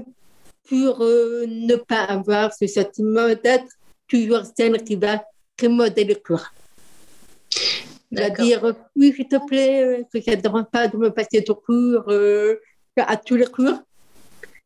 pour 0.68 1.02
euh, 1.02 1.46
ne 1.48 1.76
pas 1.76 2.04
avoir 2.04 2.54
ce 2.54 2.66
sentiment 2.68 3.28
d'être 3.28 3.68
toujours 4.08 4.44
celle 4.56 4.82
qui 4.84 4.96
va 4.96 5.24
commander 5.60 6.06
le 6.06 6.16
cours. 6.16 6.46
D'accord. 8.12 8.46
C'est-à-dire, 8.46 8.76
oui, 8.96 9.14
s'il 9.16 9.28
te 9.28 9.46
plaît, 9.46 9.84
euh, 9.84 10.04
que 10.12 10.22
ça 10.22 10.36
ne 10.36 10.64
pas 10.64 10.88
de 10.88 10.98
me 10.98 11.10
passer 11.10 11.44
ton 11.44 11.56
cours 11.56 12.06
euh, 12.08 12.56
à 12.96 13.18
tous 13.18 13.36
les 13.36 13.48
cours. 13.48 13.80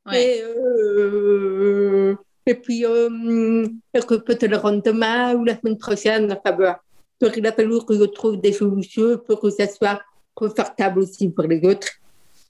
Ouais. 0.06 0.38
Et, 0.38 0.44
euh, 0.44 2.16
et 2.46 2.56
puis, 2.56 2.86
euh, 2.86 3.68
que 3.94 4.16
je 4.16 4.20
peux 4.20 4.36
te 4.36 4.46
le 4.46 4.58
rendre 4.58 4.84
demain 4.84 5.34
ou 5.36 5.44
la 5.44 5.58
semaine 5.58 5.78
prochaine 5.78 6.32
enfin, 6.32 6.56
voilà. 6.56 6.82
Donc, 7.20 7.36
il 7.36 7.48
a 7.48 7.52
fallu 7.52 7.80
que 7.86 7.96
je 7.98 8.04
trouve 8.04 8.40
des 8.40 8.54
solutions 8.54 9.18
pour 9.18 9.42
que 9.42 9.50
ça 9.50 9.68
soit 9.68 10.02
confortable 10.36 11.00
aussi 11.00 11.30
pour 11.30 11.46
les 11.46 11.66
autres. 11.68 11.88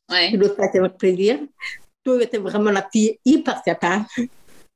Ouais. 0.10 0.32
Le 0.32 0.50
fasse 0.50 0.76
avec 0.76 0.98
plaisir. 0.98 1.40
Donc, 2.06 2.22
j'étais 2.22 2.38
vraiment 2.38 2.72
la 2.72 2.88
fille 2.90 3.18
hyper 3.26 3.62
sympa. 3.64 4.06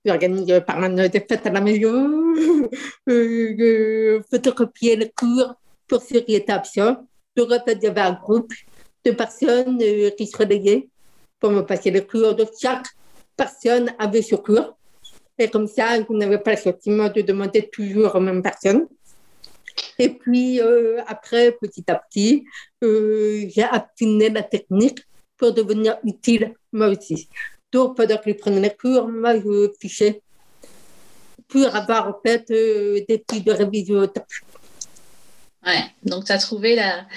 J'organise 0.04 0.62
par 0.66 0.80
maintenant 0.80 1.08
des 1.08 1.20
fêtes 1.20 1.46
à 1.46 1.52
la 1.52 1.62
maison, 1.62 2.34
euh, 3.10 3.56
je 3.58 4.22
photocopier 4.30 4.96
les 4.96 5.12
cours 5.12 5.54
pour 5.88 6.02
absents. 6.50 7.08
Donc, 7.36 7.52
en 7.52 7.64
fait, 7.64 7.78
il 7.82 7.84
y 7.84 7.88
avait 7.88 8.02
un 8.02 8.14
groupe 8.14 8.52
de 9.06 9.12
personnes 9.12 9.80
euh, 9.82 10.10
qui 10.12 10.28
se 10.28 10.38
relayaient 10.38 10.90
pour 11.40 11.52
me 11.52 11.62
passer 11.62 11.92
les 11.92 12.06
cours. 12.06 12.36
Donc, 12.36 12.50
chaque 12.60 12.88
personne 13.38 13.92
avait 14.00 14.22
ce 14.22 14.36
cours. 14.36 14.78
Et 15.38 15.50
comme 15.50 15.68
ça, 15.68 16.00
vous 16.02 16.16
n'avez 16.16 16.38
pas 16.40 16.52
le 16.52 16.58
sentiment 16.58 17.10
de 17.10 17.22
demander 17.22 17.70
toujours 17.70 18.16
aux 18.16 18.20
mêmes 18.20 18.44
personnes. 18.44 18.88
Et 19.98 20.10
puis, 20.10 20.60
euh, 20.62 21.02
après, 21.08 21.52
petit 21.54 21.84
à 21.88 21.96
petit, 21.96 22.44
euh, 22.84 23.46
j'ai 23.50 23.64
affiné 23.64 24.30
la 24.30 24.44
technique 24.44 25.00
pour 25.42 25.54
devenir 25.54 25.98
utile, 26.04 26.54
moi 26.72 26.90
aussi. 26.90 27.28
Donc, 27.72 27.98
pendant 27.98 28.18
que 28.18 28.30
je 28.30 28.36
prenais 28.36 28.62
les 28.62 28.76
cours, 28.82 29.08
moi, 29.08 29.34
je 29.40 29.72
fichais 29.82 30.22
pour 31.48 31.76
avoir, 31.76 32.10
en 32.10 32.18
fait, 32.24 32.46
euh, 32.52 33.04
des 33.10 33.24
filles 33.28 33.42
de 33.42 33.52
révision. 33.52 34.02
Ouais. 35.66 35.84
Donc, 36.04 36.26
tu 36.26 36.32
as 36.32 36.38
trouvé 36.38 36.76
la. 36.76 37.08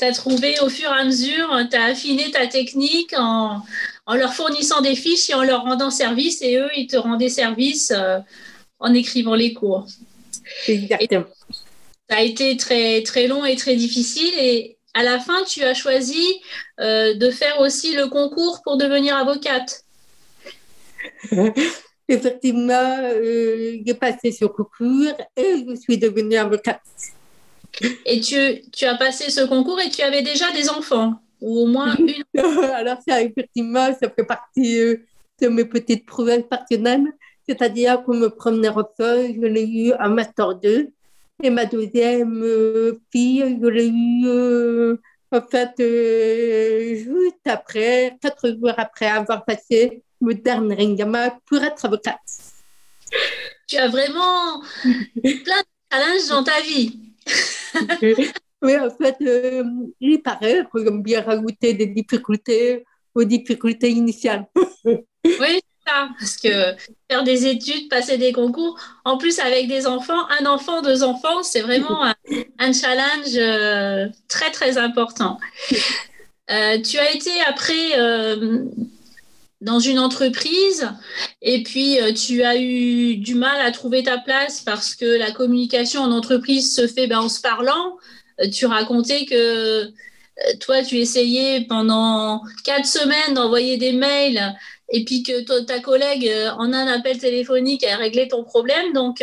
Tu 0.00 0.10
trouvé 0.12 0.58
au 0.60 0.70
fur 0.70 0.88
et 0.88 1.00
à 1.00 1.04
mesure, 1.04 1.48
tu 1.70 1.76
as 1.76 1.86
affiné 1.86 2.30
ta 2.30 2.46
technique 2.46 3.12
en, 3.18 3.62
en 4.06 4.14
leur 4.14 4.32
fournissant 4.32 4.80
des 4.80 4.96
fiches 4.96 5.28
et 5.28 5.34
en 5.34 5.42
leur 5.42 5.62
rendant 5.62 5.90
service, 5.90 6.40
et 6.40 6.56
eux, 6.56 6.70
ils 6.74 6.86
te 6.86 6.96
rendaient 6.96 7.28
service 7.28 7.90
euh, 7.90 8.18
en 8.78 8.94
écrivant 8.94 9.34
les 9.34 9.52
cours. 9.52 9.86
Exactement. 10.68 11.26
Ça 12.08 12.16
a 12.16 12.22
été 12.22 12.56
très, 12.56 13.02
très 13.02 13.26
long 13.26 13.44
et 13.44 13.56
très 13.56 13.76
difficile, 13.76 14.32
et 14.38 14.77
à 14.98 15.04
la 15.04 15.20
fin, 15.20 15.44
tu 15.44 15.62
as 15.62 15.74
choisi 15.74 16.40
euh, 16.80 17.14
de 17.14 17.30
faire 17.30 17.60
aussi 17.60 17.94
le 17.94 18.08
concours 18.08 18.62
pour 18.64 18.76
devenir 18.76 19.16
avocate. 19.16 19.84
Effectivement, 22.08 22.98
euh, 23.02 23.78
j'ai 23.86 23.94
passé 23.94 24.32
ce 24.32 24.46
concours 24.46 25.14
et 25.36 25.64
je 25.68 25.74
suis 25.76 25.98
devenue 25.98 26.34
avocate. 26.36 26.82
Et 28.06 28.20
tu, 28.20 28.62
tu 28.72 28.86
as 28.86 28.96
passé 28.96 29.30
ce 29.30 29.42
concours 29.42 29.80
et 29.80 29.88
tu 29.88 30.02
avais 30.02 30.22
déjà 30.22 30.50
des 30.50 30.68
enfants, 30.68 31.14
ou 31.40 31.60
au 31.60 31.66
moins 31.66 31.94
une. 31.98 32.24
Alors, 32.74 32.98
ça, 33.06 33.22
effectivement, 33.22 33.86
ça 34.02 34.10
fait 34.10 34.24
partie 34.24 34.80
euh, 34.80 34.96
de 35.40 35.46
mes 35.46 35.64
petites 35.64 36.06
prouesses 36.06 36.48
personnelles. 36.50 37.06
C'est-à-dire 37.48 38.02
que 38.04 38.10
me 38.10 38.30
premier 38.30 38.70
enfant, 38.70 38.88
je 38.98 39.46
l'ai 39.46 39.64
eu 39.64 39.92
en 39.92 40.08
Master 40.08 40.56
2. 40.56 40.90
Et 41.40 41.50
ma 41.50 41.66
deuxième 41.66 42.42
euh, 42.42 42.98
fille, 43.12 43.58
je 43.62 43.66
l'ai 43.68 43.86
eu 43.86 44.26
euh, 44.26 44.96
en 45.30 45.40
fait 45.40 45.72
juste 46.96 47.46
après, 47.46 48.18
quatre 48.20 48.48
jours 48.48 48.74
après 48.76 49.06
avoir 49.06 49.44
passé 49.44 50.02
le 50.20 50.34
dernier 50.34 50.92
examen 50.92 51.30
pour 51.46 51.62
être 51.62 51.84
avocate. 51.84 52.18
Tu 53.68 53.76
as 53.76 53.88
vraiment 53.88 54.62
plein 54.82 55.62
de 55.62 55.92
challenges 55.92 56.28
dans 56.28 56.42
ta 56.42 56.60
vie. 56.60 57.14
oui, 58.62 58.76
en 58.76 58.90
fait, 58.90 59.16
euh, 59.22 59.62
il 60.00 60.20
paraît 60.20 60.66
que 60.72 60.82
j'aime 60.82 61.02
bien 61.02 61.22
rajouter 61.22 61.72
des 61.74 61.86
difficultés 61.86 62.84
aux 63.14 63.24
difficultés 63.24 63.90
initiales. 63.90 64.46
oui, 64.84 65.60
parce 66.18 66.36
que 66.36 66.74
faire 67.10 67.24
des 67.24 67.46
études, 67.46 67.88
passer 67.88 68.18
des 68.18 68.32
concours, 68.32 68.78
en 69.04 69.18
plus 69.18 69.38
avec 69.38 69.68
des 69.68 69.86
enfants, 69.86 70.28
un 70.40 70.46
enfant, 70.46 70.82
deux 70.82 71.02
enfants, 71.02 71.42
c'est 71.42 71.60
vraiment 71.60 72.04
un, 72.04 72.72
challenge 72.72 73.36
euh, 73.36 74.06
très, 74.28 74.50
très 74.50 74.78
important. 74.78 75.38
Euh, 76.50 76.80
tu 76.80 76.98
as 76.98 77.14
été 77.14 77.30
après 77.46 77.94
dans 79.60 79.80
une 79.80 79.98
entreprise 79.98 80.88
et 81.42 81.62
puis 81.62 82.00
euh, 82.00 82.12
tu 82.12 82.42
as 82.42 82.56
eu 82.56 83.16
du 83.16 83.34
mal 83.34 83.60
à 83.60 83.72
trouver 83.72 84.02
ta 84.02 84.18
place 84.18 84.60
parce 84.60 84.94
que 84.94 85.04
la 85.04 85.32
communication 85.32 86.02
en 86.02 86.12
entreprise 86.12 86.74
se 86.74 86.86
fait 86.86 87.06
ben, 87.06 87.18
en 87.18 87.28
se 87.28 87.40
parlant. 87.40 87.96
Euh, 88.40 88.48
tu 88.50 88.66
racontais 88.66 89.24
que 89.26 89.34
euh, 89.84 89.88
toi, 90.60 90.82
tu 90.82 90.98
essayais 90.98 91.62
pendant 91.68 92.42
quatre 92.64 92.86
semaines 92.86 93.34
d'envoyer 93.34 93.76
des 93.78 93.92
mails 93.92 94.54
et 94.90 95.04
puis 95.04 95.22
que 95.22 95.62
ta 95.64 95.80
collègue, 95.80 96.30
en 96.58 96.72
un 96.72 96.86
appel 96.86 97.18
téléphonique, 97.18 97.84
a 97.84 97.96
réglé 97.96 98.28
ton 98.28 98.44
problème. 98.44 98.92
Donc, 98.92 99.22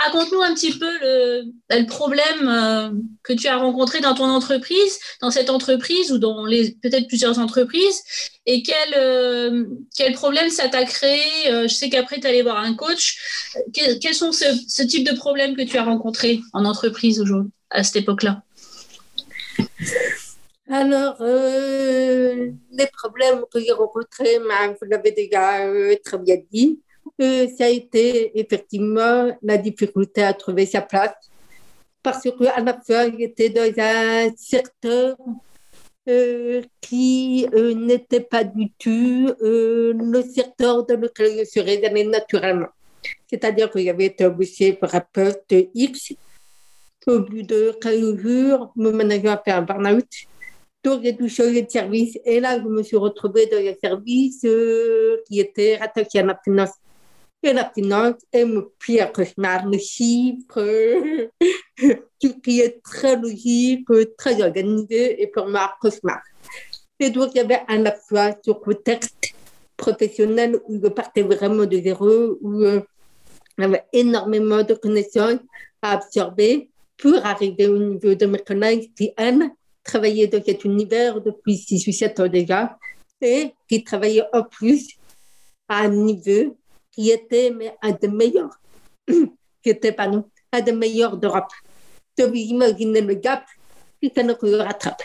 Raconte-nous 0.00 0.40
un 0.40 0.54
petit 0.54 0.72
peu 0.72 0.90
le, 1.02 1.42
le 1.68 1.86
problème 1.86 2.48
euh, 2.48 2.90
que 3.22 3.34
tu 3.34 3.48
as 3.48 3.58
rencontré 3.58 4.00
dans 4.00 4.14
ton 4.14 4.30
entreprise, 4.30 4.98
dans 5.20 5.30
cette 5.30 5.50
entreprise 5.50 6.10
ou 6.10 6.16
dans 6.16 6.46
peut-être 6.46 7.06
plusieurs 7.06 7.38
entreprises, 7.38 8.02
et 8.46 8.62
quel, 8.62 8.94
euh, 8.96 9.66
quel 9.94 10.14
problème 10.14 10.48
ça 10.48 10.68
t'a 10.68 10.84
créé? 10.84 11.20
Euh, 11.48 11.68
je 11.68 11.74
sais 11.74 11.90
qu'après, 11.90 12.18
tu 12.18 12.26
allé 12.26 12.40
voir 12.40 12.56
un 12.56 12.74
coach. 12.74 13.18
quels 13.74 14.14
sont 14.14 14.32
ce, 14.32 14.46
ce, 14.66 14.82
type 14.82 15.06
de 15.06 15.14
problèmes 15.14 15.54
que 15.54 15.62
tu 15.62 15.76
as 15.76 15.84
rencontrés 15.84 16.40
en 16.54 16.64
entreprise 16.64 17.20
aujourd'hui, 17.20 17.52
à 17.68 17.82
cette 17.82 17.96
époque-là? 17.96 18.42
Alors, 20.70 21.16
les 21.20 22.86
problèmes 22.92 23.44
que 23.52 23.60
j'ai 23.60 23.72
rencontrés, 23.72 24.38
vous 24.38 24.86
l'avez 24.88 25.12
déjà 25.12 25.66
très 26.04 26.18
bien 26.18 26.36
dit 26.50 26.80
ça 27.18 27.64
a 27.64 27.68
été 27.68 28.38
effectivement 28.38 29.36
la 29.42 29.58
difficulté 29.58 30.22
à 30.22 30.32
trouver 30.32 30.64
sa 30.64 30.80
place 30.80 31.12
parce 32.02 32.22
qu'à 32.22 32.60
la 32.60 32.80
fois, 32.80 33.10
j'étais 33.10 33.50
dans 33.50 33.72
un 33.78 34.30
secteur 34.36 35.16
euh, 36.08 36.62
qui 36.80 37.46
euh, 37.52 37.74
n'était 37.74 38.20
pas 38.20 38.42
du 38.42 38.70
tout 38.78 39.30
euh, 39.42 39.92
le 39.92 40.22
secteur 40.22 40.86
dans 40.86 40.98
lequel 40.98 41.40
je 41.40 41.44
serais 41.44 41.84
allée 41.84 42.04
naturellement. 42.04 42.68
C'est-à-dire 43.28 43.70
que 43.70 43.82
j'avais 43.82 44.06
été 44.06 44.24
embauchée 44.24 44.72
pour 44.72 44.94
un 44.94 45.02
poste 45.12 45.54
X. 45.74 46.14
Au 47.06 47.20
bout 47.20 47.42
de 47.42 47.76
quelques 47.80 48.20
jours, 48.20 48.72
mon 48.76 48.92
manager 48.92 49.32
a 49.32 49.42
fait 49.42 49.52
un 49.52 49.62
burn-out. 49.62 50.08
Donc, 50.82 51.02
j'ai 51.02 51.28
changer 51.28 51.62
de 51.62 51.70
service. 51.70 52.18
Et 52.24 52.40
là, 52.40 52.58
je 52.58 52.64
me 52.64 52.82
suis 52.82 52.96
retrouvée 52.96 53.46
dans 53.46 53.58
un 53.58 53.74
service 53.82 54.46
qui 55.26 55.40
était 55.40 55.76
rattaché 55.76 56.20
à 56.20 56.24
la 56.24 56.38
finance. 56.42 56.70
Et 57.42 57.54
la 57.54 57.70
finance 57.70 58.16
est 58.32 58.44
mon 58.44 58.66
pire 58.78 59.12
cauchemar, 59.12 59.66
le 59.66 59.78
chiffre, 59.78 60.60
tout 62.20 62.40
qui 62.40 62.60
est 62.60 62.82
très 62.82 63.16
logique, 63.16 63.88
très 64.18 64.42
organisé, 64.42 65.22
et 65.22 65.26
pour 65.26 65.48
moi, 65.48 65.72
cauchemar. 65.80 66.20
Et 66.98 67.08
donc, 67.08 67.30
il 67.34 67.38
y 67.38 67.40
avait 67.40 67.62
à 67.66 67.76
la 67.78 67.92
fois 67.92 68.32
ce 68.44 68.50
contexte 68.50 69.34
professionnel 69.78 70.60
où 70.68 70.78
je 70.82 70.88
partais 70.88 71.22
vraiment 71.22 71.64
de 71.64 71.80
zéro, 71.80 72.36
où 72.42 72.62
euh, 72.62 72.82
j'avais 73.56 73.84
énormément 73.94 74.62
de 74.62 74.74
connaissances 74.74 75.40
à 75.80 75.92
absorber 75.92 76.68
pour 76.98 77.24
arriver 77.24 77.66
au 77.68 77.78
niveau 77.78 78.14
de 78.14 78.26
mes 78.26 78.38
collègues 78.38 78.92
qui, 78.94 79.14
elles, 79.16 79.50
travaillaient 79.90 80.28
dans 80.28 80.42
cet 80.42 80.64
univers 80.64 81.20
depuis 81.20 81.56
6 81.56 81.88
ou 81.88 81.92
7 81.92 82.20
ans 82.20 82.28
déjà, 82.28 82.78
et 83.20 83.52
qui 83.68 83.82
travaillaient 83.82 84.28
en 84.32 84.44
plus 84.44 84.96
à 85.68 85.80
un 85.80 85.88
niveau 85.88 86.56
qui 86.92 87.10
était 87.10 87.50
mais 87.50 87.74
un 87.82 87.92
des 87.92 88.08
meilleurs, 88.08 88.60
qui 89.08 89.70
était, 89.70 89.92
pardon, 89.92 90.24
un 90.52 90.60
des 90.60 90.72
meilleurs 90.72 91.16
d'Europe. 91.16 91.52
Donc, 92.16 92.30
imaginez 92.34 93.00
le 93.00 93.14
gap, 93.14 93.44
puis 94.00 94.12
ne 94.16 94.34
le 94.42 94.56
rattrape. 94.56 95.02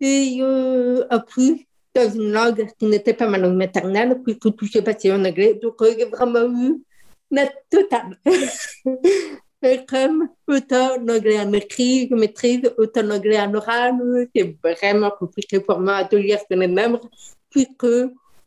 Et 0.00 0.38
euh, 0.40 1.06
appris 1.10 1.66
dans 1.94 2.10
une 2.10 2.32
langue 2.32 2.66
qui 2.78 2.86
n'était 2.86 3.14
pas 3.14 3.28
ma 3.28 3.38
langue 3.38 3.56
maternelle, 3.56 4.20
puisque 4.22 4.54
tout 4.56 4.66
s'est 4.66 4.82
passé 4.82 5.12
en 5.12 5.24
anglais. 5.24 5.58
Donc, 5.62 5.76
j'ai 5.82 6.04
vraiment 6.06 6.46
eu 6.46 6.82
la 7.30 7.48
totale. 7.70 8.18
Comme 9.88 10.28
autant 10.48 10.96
l'anglais 11.04 11.38
en 11.38 11.52
écrit, 11.52 12.08
je 12.10 12.14
maîtrise, 12.14 12.62
autant 12.78 13.02
l'anglais 13.02 13.38
en 13.38 13.52
oral, 13.54 13.94
c'est 14.34 14.56
vraiment 14.62 15.10
compliqué 15.10 15.60
pour 15.60 15.78
moi 15.80 16.04
de 16.04 16.16
lire 16.16 16.38
ce 16.38 16.56
les 16.56 16.66
membres, 16.66 17.10
puisque 17.50 17.86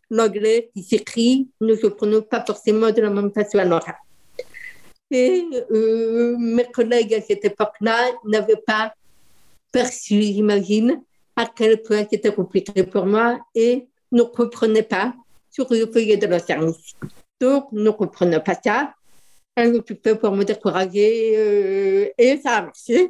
l'anglais 0.10 0.72
qui 0.74 0.82
s'écrit 0.82 1.50
ne 1.62 1.76
se 1.76 1.86
prononce 1.88 2.28
pas 2.28 2.44
forcément 2.44 2.92
de 2.92 3.02
la 3.02 3.12
même 3.12 3.32
façon 3.32 3.60
à 3.60 3.66
l'oral. 3.66 3.96
Et 5.12 5.46
euh, 5.72 6.36
mes 6.40 6.66
collègues 6.66 7.14
à 7.14 7.22
cette 7.22 7.46
époque-là 7.46 8.10
n'avaient 8.26 8.64
pas 8.66 8.94
perçu, 9.72 10.20
j'imagine, 10.22 11.00
à 11.36 11.46
quel 11.46 11.84
point 11.84 12.06
c'était 12.10 12.34
compliqué 12.34 12.84
pour 12.84 13.06
moi 13.06 13.40
et 13.54 13.88
ne 14.12 14.24
comprenaient 14.24 14.82
pas 14.82 15.14
sur 15.52 15.68
le 15.72 15.86
feuillet 15.86 16.18
de 16.18 16.26
leur 16.26 16.42
service. 16.42 16.94
Donc, 17.40 17.72
ne 17.72 17.92
comprenaient 17.92 18.40
pas 18.40 18.56
ça. 18.64 18.94
Un 19.56 19.80
peu 19.80 20.16
pour 20.16 20.32
me 20.36 20.44
décourager 20.44 21.34
euh, 21.38 22.10
et 22.18 22.38
ça 22.42 22.58
a 22.58 22.62
marché 22.64 23.10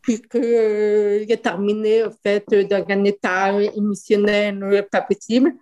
puisque 0.00 0.36
euh, 0.36 1.24
j'ai 1.28 1.36
terminé 1.36 2.04
en 2.04 2.10
fait 2.10 2.44
dans 2.48 2.84
un 2.88 3.04
état 3.04 3.60
émotionnel 3.60 4.86
pas 4.90 5.02
possible 5.02 5.54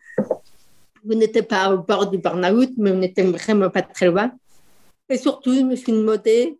vous 1.05 1.14
n'étiez 1.14 1.42
pas 1.42 1.75
au 1.75 1.79
bord 1.79 2.09
du 2.11 2.18
burn-out, 2.18 2.70
mais 2.77 2.92
on 2.92 2.98
n'était 2.98 3.25
vraiment 3.25 3.70
pas 3.70 3.83
très 3.83 4.07
loin. 4.07 4.31
Et 5.09 5.18
surtout, 5.18 5.55
je 5.55 5.61
me 5.61 5.77
suis 5.77 5.92
demandé 5.92 6.59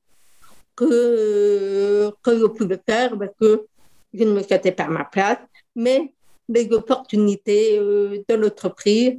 que, 0.74 2.10
que 2.22 2.38
je 2.38 2.46
pouvais 2.46 2.80
faire 2.86 3.16
parce 3.16 3.32
que 3.40 3.66
je 4.12 4.24
ne 4.24 4.32
me 4.32 4.42
sentais 4.42 4.72
pas 4.72 4.84
à 4.84 4.88
ma 4.88 5.04
place, 5.04 5.38
mais 5.74 6.12
les 6.48 6.70
opportunités 6.72 7.78
euh, 7.78 8.22
de 8.28 8.34
l'entreprise 8.34 9.18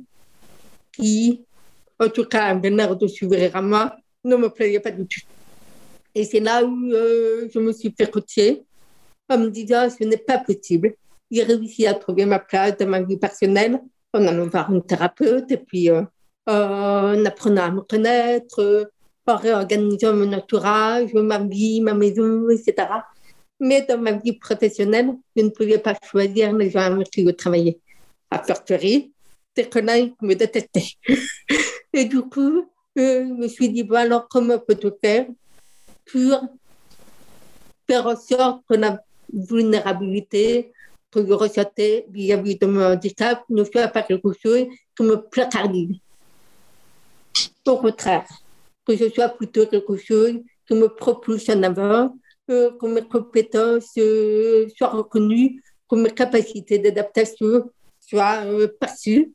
qui, 0.92 1.42
en 2.00 2.10
tout 2.10 2.26
cas, 2.26 2.46
avaient 2.48 2.70
l'air 2.70 2.96
de 2.96 3.08
s'ouvrir 3.08 3.56
à 3.56 3.62
moi, 3.62 3.96
ne 4.24 4.36
me 4.36 4.50
plaisaient 4.50 4.80
pas 4.80 4.92
du 4.92 5.06
tout. 5.06 5.22
Et 6.16 6.26
c'est 6.26 6.40
là 6.40 6.64
où 6.64 6.92
euh, 6.92 7.48
je 7.54 7.60
me 7.60 7.72
suis 7.74 7.94
fait 7.98 8.10
coacher 8.10 8.64
en 9.30 9.38
me 9.38 9.50
disant 9.50 9.90
ce 9.90 10.04
n'est 10.04 10.18
pas 10.18 10.38
possible. 10.38 10.94
J'ai 11.32 11.44
réussi 11.44 11.88
à 11.88 11.94
trouver 11.94 12.26
ma 12.26 12.40
place 12.40 12.78
dans 12.78 12.88
ma 12.88 13.02
vie 13.02 13.18
personnelle 13.18 13.80
en 14.14 14.28
allant 14.28 14.48
voir 14.48 14.72
une 14.72 14.84
thérapeute 14.84 15.52
et 15.52 15.58
puis 15.58 15.90
euh, 15.90 16.04
en 16.46 17.26
apprenant 17.26 17.64
à 17.64 17.72
me 17.72 17.82
connaître, 17.82 18.92
en 19.26 19.36
réorganisant 19.38 20.14
mon 20.14 20.32
entourage, 20.34 21.14
ma 21.14 21.40
vie, 21.40 21.82
ma 21.82 21.94
maison, 21.94 22.50
etc. 22.50 22.88
Mais 23.60 23.82
dans 23.82 23.98
ma 23.98 24.12
vie 24.12 24.34
professionnelle, 24.34 25.14
je 25.36 25.44
ne 25.44 25.50
pouvais 25.50 25.80
pas 25.80 25.96
choisir 26.10 26.54
les 26.54 26.70
gens 26.70 26.82
avec 26.82 27.10
qui 27.10 27.26
je 27.26 27.32
travaillais. 27.32 27.80
À 28.30 28.44
fortiori, 28.44 29.14
des 29.56 29.70
collègues 29.70 30.14
me 30.22 30.34
détestaient. 30.34 30.94
et 31.94 32.06
du 32.06 32.22
coup, 32.22 32.68
je 32.96 33.34
me 33.34 33.48
suis 33.48 33.70
dit, 33.70 33.84
bon, 33.84 33.96
alors 33.96 34.28
comment 34.30 34.60
peut-on 34.60 34.92
faire 35.02 35.28
pour 36.12 36.42
faire 37.88 38.08
en 38.08 38.16
sorte 38.16 38.64
que 38.70 38.76
la 38.76 39.00
vulnérabilité, 39.32 40.72
que 41.12 41.26
je 41.26 41.34
ressentais 41.34 42.06
vis-à-vis 42.10 42.58
de 42.58 42.66
mon 42.66 42.94
handicap 42.94 43.44
ne 43.50 43.64
soit 43.64 43.88
pas 43.88 44.04
quelque 44.04 44.32
chose 44.34 44.66
qui 44.96 45.04
me 45.04 45.16
placardise. 45.16 45.98
Au 47.66 47.78
contraire, 47.78 48.28
que 48.86 48.98
ce 48.98 49.10
soit 49.10 49.30
plutôt 49.30 49.66
quelque 49.68 49.96
chose 49.98 50.40
qui 50.68 50.74
me 50.74 50.88
propulse 50.88 51.50
en 51.50 51.64
avant, 51.64 52.16
que 52.48 52.88
mes 52.88 53.04
compétences 53.04 53.92
euh, 53.98 54.68
soient 54.76 54.90
reconnues, 54.90 55.62
que 55.90 55.96
mes 55.96 56.12
capacités 56.12 56.78
d'adaptation 56.80 57.70
soient 58.00 58.44
euh, 58.46 58.68
perçues, 58.68 59.32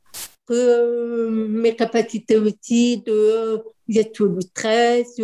mes 0.49 1.75
capacités 1.75 2.37
aussi 2.37 3.01
de 3.05 3.61
gestion 3.87 4.27
du 4.27 4.41
stress, 4.41 5.15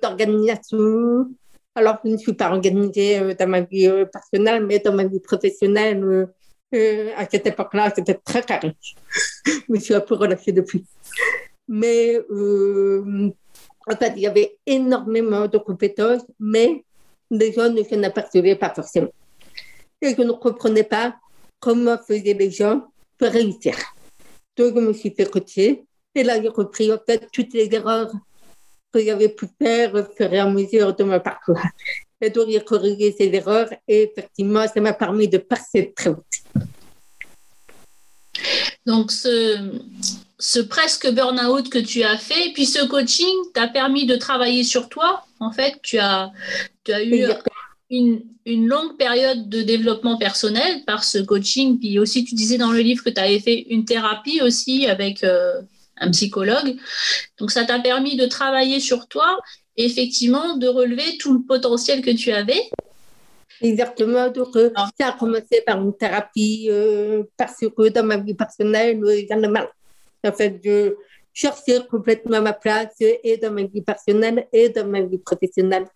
d'organisation, 0.00 1.28
Alors, 1.74 1.98
je 2.04 2.10
ne 2.10 2.16
suis 2.16 2.32
pas 2.32 2.50
organisée 2.50 3.18
euh, 3.18 3.34
dans 3.34 3.48
ma 3.48 3.60
vie 3.60 3.86
euh, 3.86 4.04
personnelle, 4.04 4.66
mais 4.66 4.80
dans 4.80 4.92
ma 4.92 5.04
vie 5.04 5.20
professionnelle, 5.20 6.28
euh, 6.74 7.10
à 7.16 7.28
cette 7.28 7.46
époque-là, 7.46 7.92
c'était 7.94 8.14
très 8.14 8.42
carré. 8.42 8.74
je 9.46 9.60
me 9.68 9.78
suis 9.78 9.94
un 9.94 10.00
peu 10.00 10.14
relâchée 10.14 10.52
depuis. 10.52 10.84
Mais 11.68 12.18
en 12.28 13.96
fait, 13.96 14.12
il 14.16 14.22
y 14.22 14.26
avait 14.26 14.58
énormément 14.66 15.46
de 15.46 15.58
compétences, 15.58 16.22
mais 16.38 16.84
les 17.30 17.52
gens 17.52 17.70
ne 17.70 17.82
s'en 17.84 18.02
apercevaient 18.02 18.56
pas 18.56 18.74
forcément. 18.74 19.12
Et 20.02 20.14
je 20.16 20.22
ne 20.22 20.32
comprenais 20.32 20.84
pas 20.84 21.14
comment 21.60 21.96
faisaient 21.98 22.34
les 22.34 22.50
gens 22.50 22.82
pour 23.16 23.28
réussir. 23.28 23.76
Donc, 24.56 24.74
je 24.74 24.80
me 24.80 24.92
suis 24.92 25.14
fait 25.14 25.30
coacher. 25.30 25.84
Et 26.14 26.22
là, 26.24 26.40
j'ai 26.40 26.48
repris 26.48 26.92
en 26.92 26.98
fait 26.98 27.28
toutes 27.32 27.52
les 27.54 27.72
erreurs 27.72 28.12
que 28.92 29.04
j'avais 29.04 29.28
pu 29.28 29.46
faire 29.60 29.94
au 29.94 30.04
fur 30.04 30.32
et 30.32 30.38
à 30.38 30.46
mesure 30.46 30.94
de 30.94 31.04
mon 31.04 31.20
parcours. 31.20 31.60
Et 32.20 32.30
donc, 32.30 32.48
j'ai 32.50 32.60
corrigé 32.60 33.14
ces 33.16 33.32
erreurs 33.32 33.72
et 33.86 34.02
effectivement, 34.02 34.66
ça 34.66 34.80
m'a 34.80 34.92
permis 34.92 35.28
de 35.28 35.38
passer 35.38 35.92
très 35.96 36.10
vite. 36.10 36.44
Donc, 38.84 39.12
ce, 39.12 39.80
ce 40.38 40.60
presque 40.60 41.10
burn-out 41.12 41.70
que 41.70 41.78
tu 41.78 42.02
as 42.02 42.18
fait, 42.18 42.52
puis 42.52 42.66
ce 42.66 42.84
coaching 42.86 43.52
t'a 43.54 43.68
permis 43.68 44.06
de 44.06 44.16
travailler 44.16 44.64
sur 44.64 44.88
toi. 44.88 45.24
En 45.38 45.52
fait, 45.52 45.74
tu 45.82 45.98
as, 45.98 46.30
tu 46.84 46.92
as 46.92 47.02
eu 47.04 47.26
une, 47.90 48.22
une, 48.46 48.66
longue 48.66 48.96
période 48.96 49.48
de 49.48 49.62
développement 49.62 50.16
personnel 50.16 50.84
par 50.86 51.04
ce 51.04 51.18
coaching. 51.18 51.78
Puis 51.78 51.98
aussi, 51.98 52.24
tu 52.24 52.34
disais 52.34 52.58
dans 52.58 52.72
le 52.72 52.80
livre 52.80 53.02
que 53.04 53.10
tu 53.10 53.20
avais 53.20 53.40
fait 53.40 53.66
une 53.70 53.84
thérapie 53.84 54.40
aussi 54.42 54.86
avec 54.86 55.24
euh, 55.24 55.60
un 55.98 56.10
psychologue. 56.10 56.76
Donc, 57.38 57.50
ça 57.50 57.64
t'a 57.64 57.78
permis 57.80 58.16
de 58.16 58.26
travailler 58.26 58.80
sur 58.80 59.08
toi 59.08 59.38
et 59.76 59.84
effectivement 59.84 60.56
de 60.56 60.68
relever 60.68 61.18
tout 61.18 61.32
le 61.32 61.42
potentiel 61.42 62.02
que 62.02 62.10
tu 62.10 62.30
avais. 62.30 62.70
Exactement. 63.60 64.30
Donc, 64.30 64.56
euh, 64.56 64.70
ah. 64.74 64.88
ça 64.98 65.08
a 65.08 65.12
commencé 65.12 65.62
par 65.66 65.80
une 65.80 65.96
thérapie 65.96 66.68
euh, 66.70 67.24
parce 67.36 67.58
que 67.58 67.88
dans 67.88 68.04
ma 68.04 68.16
vie 68.16 68.34
personnelle, 68.34 69.00
j'en 69.28 69.42
ai 69.42 69.48
mal. 69.48 69.68
En 70.24 70.32
fait, 70.32 70.60
je 70.64 70.94
cherchais 71.32 71.80
complètement 71.90 72.40
ma 72.40 72.52
place 72.52 72.94
et 73.00 73.36
dans 73.36 73.52
ma 73.52 73.62
vie 73.62 73.82
personnelle 73.82 74.46
et 74.52 74.68
dans 74.68 74.86
ma 74.86 75.02
vie 75.02 75.18
professionnelle. 75.18 75.86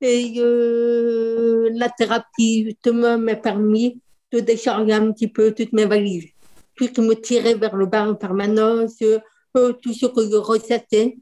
Et 0.00 0.34
euh, 0.38 1.70
la 1.74 1.88
thérapie, 1.88 2.76
m'a 2.86 3.36
permis 3.36 4.00
de 4.30 4.40
décharger 4.40 4.92
un 4.92 5.12
petit 5.12 5.28
peu 5.28 5.52
toutes 5.52 5.72
mes 5.72 5.86
valises. 5.86 6.28
Tout 6.74 6.88
ce 6.94 7.00
me 7.00 7.14
tirait 7.14 7.54
vers 7.54 7.74
le 7.74 7.86
bas 7.86 8.06
en 8.06 8.14
permanence, 8.14 9.00
euh, 9.02 9.72
tout 9.80 9.94
ce 9.94 10.06
que 10.06 10.22
je 10.30 10.36
ressassais. 10.36 11.16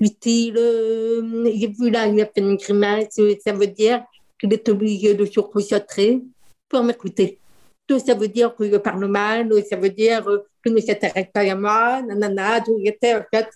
Utile, 0.00 0.56
euh, 0.56 1.44
j'ai 1.54 1.68
vu 1.68 1.90
là, 1.90 2.06
il 2.06 2.20
a 2.20 2.26
fait 2.26 2.40
une 2.40 2.56
grimace, 2.56 3.20
ça 3.44 3.52
veut 3.52 3.66
dire 3.66 4.02
qu'il 4.40 4.52
est 4.52 4.68
obligé 4.68 5.14
de 5.14 5.26
se 5.26 5.40
concentrer 5.40 6.20
pour 6.68 6.82
m'écouter. 6.82 7.38
Tout 7.86 7.98
ça 7.98 8.14
veut 8.14 8.28
dire 8.28 8.54
que 8.56 8.68
je 8.68 8.76
parle 8.76 9.06
mal, 9.06 9.52
ça 9.68 9.76
veut 9.76 9.90
dire 9.90 10.24
que 10.62 10.70
ne 10.70 10.80
s'intéresse 10.80 11.26
pas 11.32 11.40
à 11.40 11.54
moi, 11.54 12.02
nanana, 12.02 12.60
tout 12.60 12.78
était 12.82 13.14
en 13.14 13.22
fait 13.32 13.48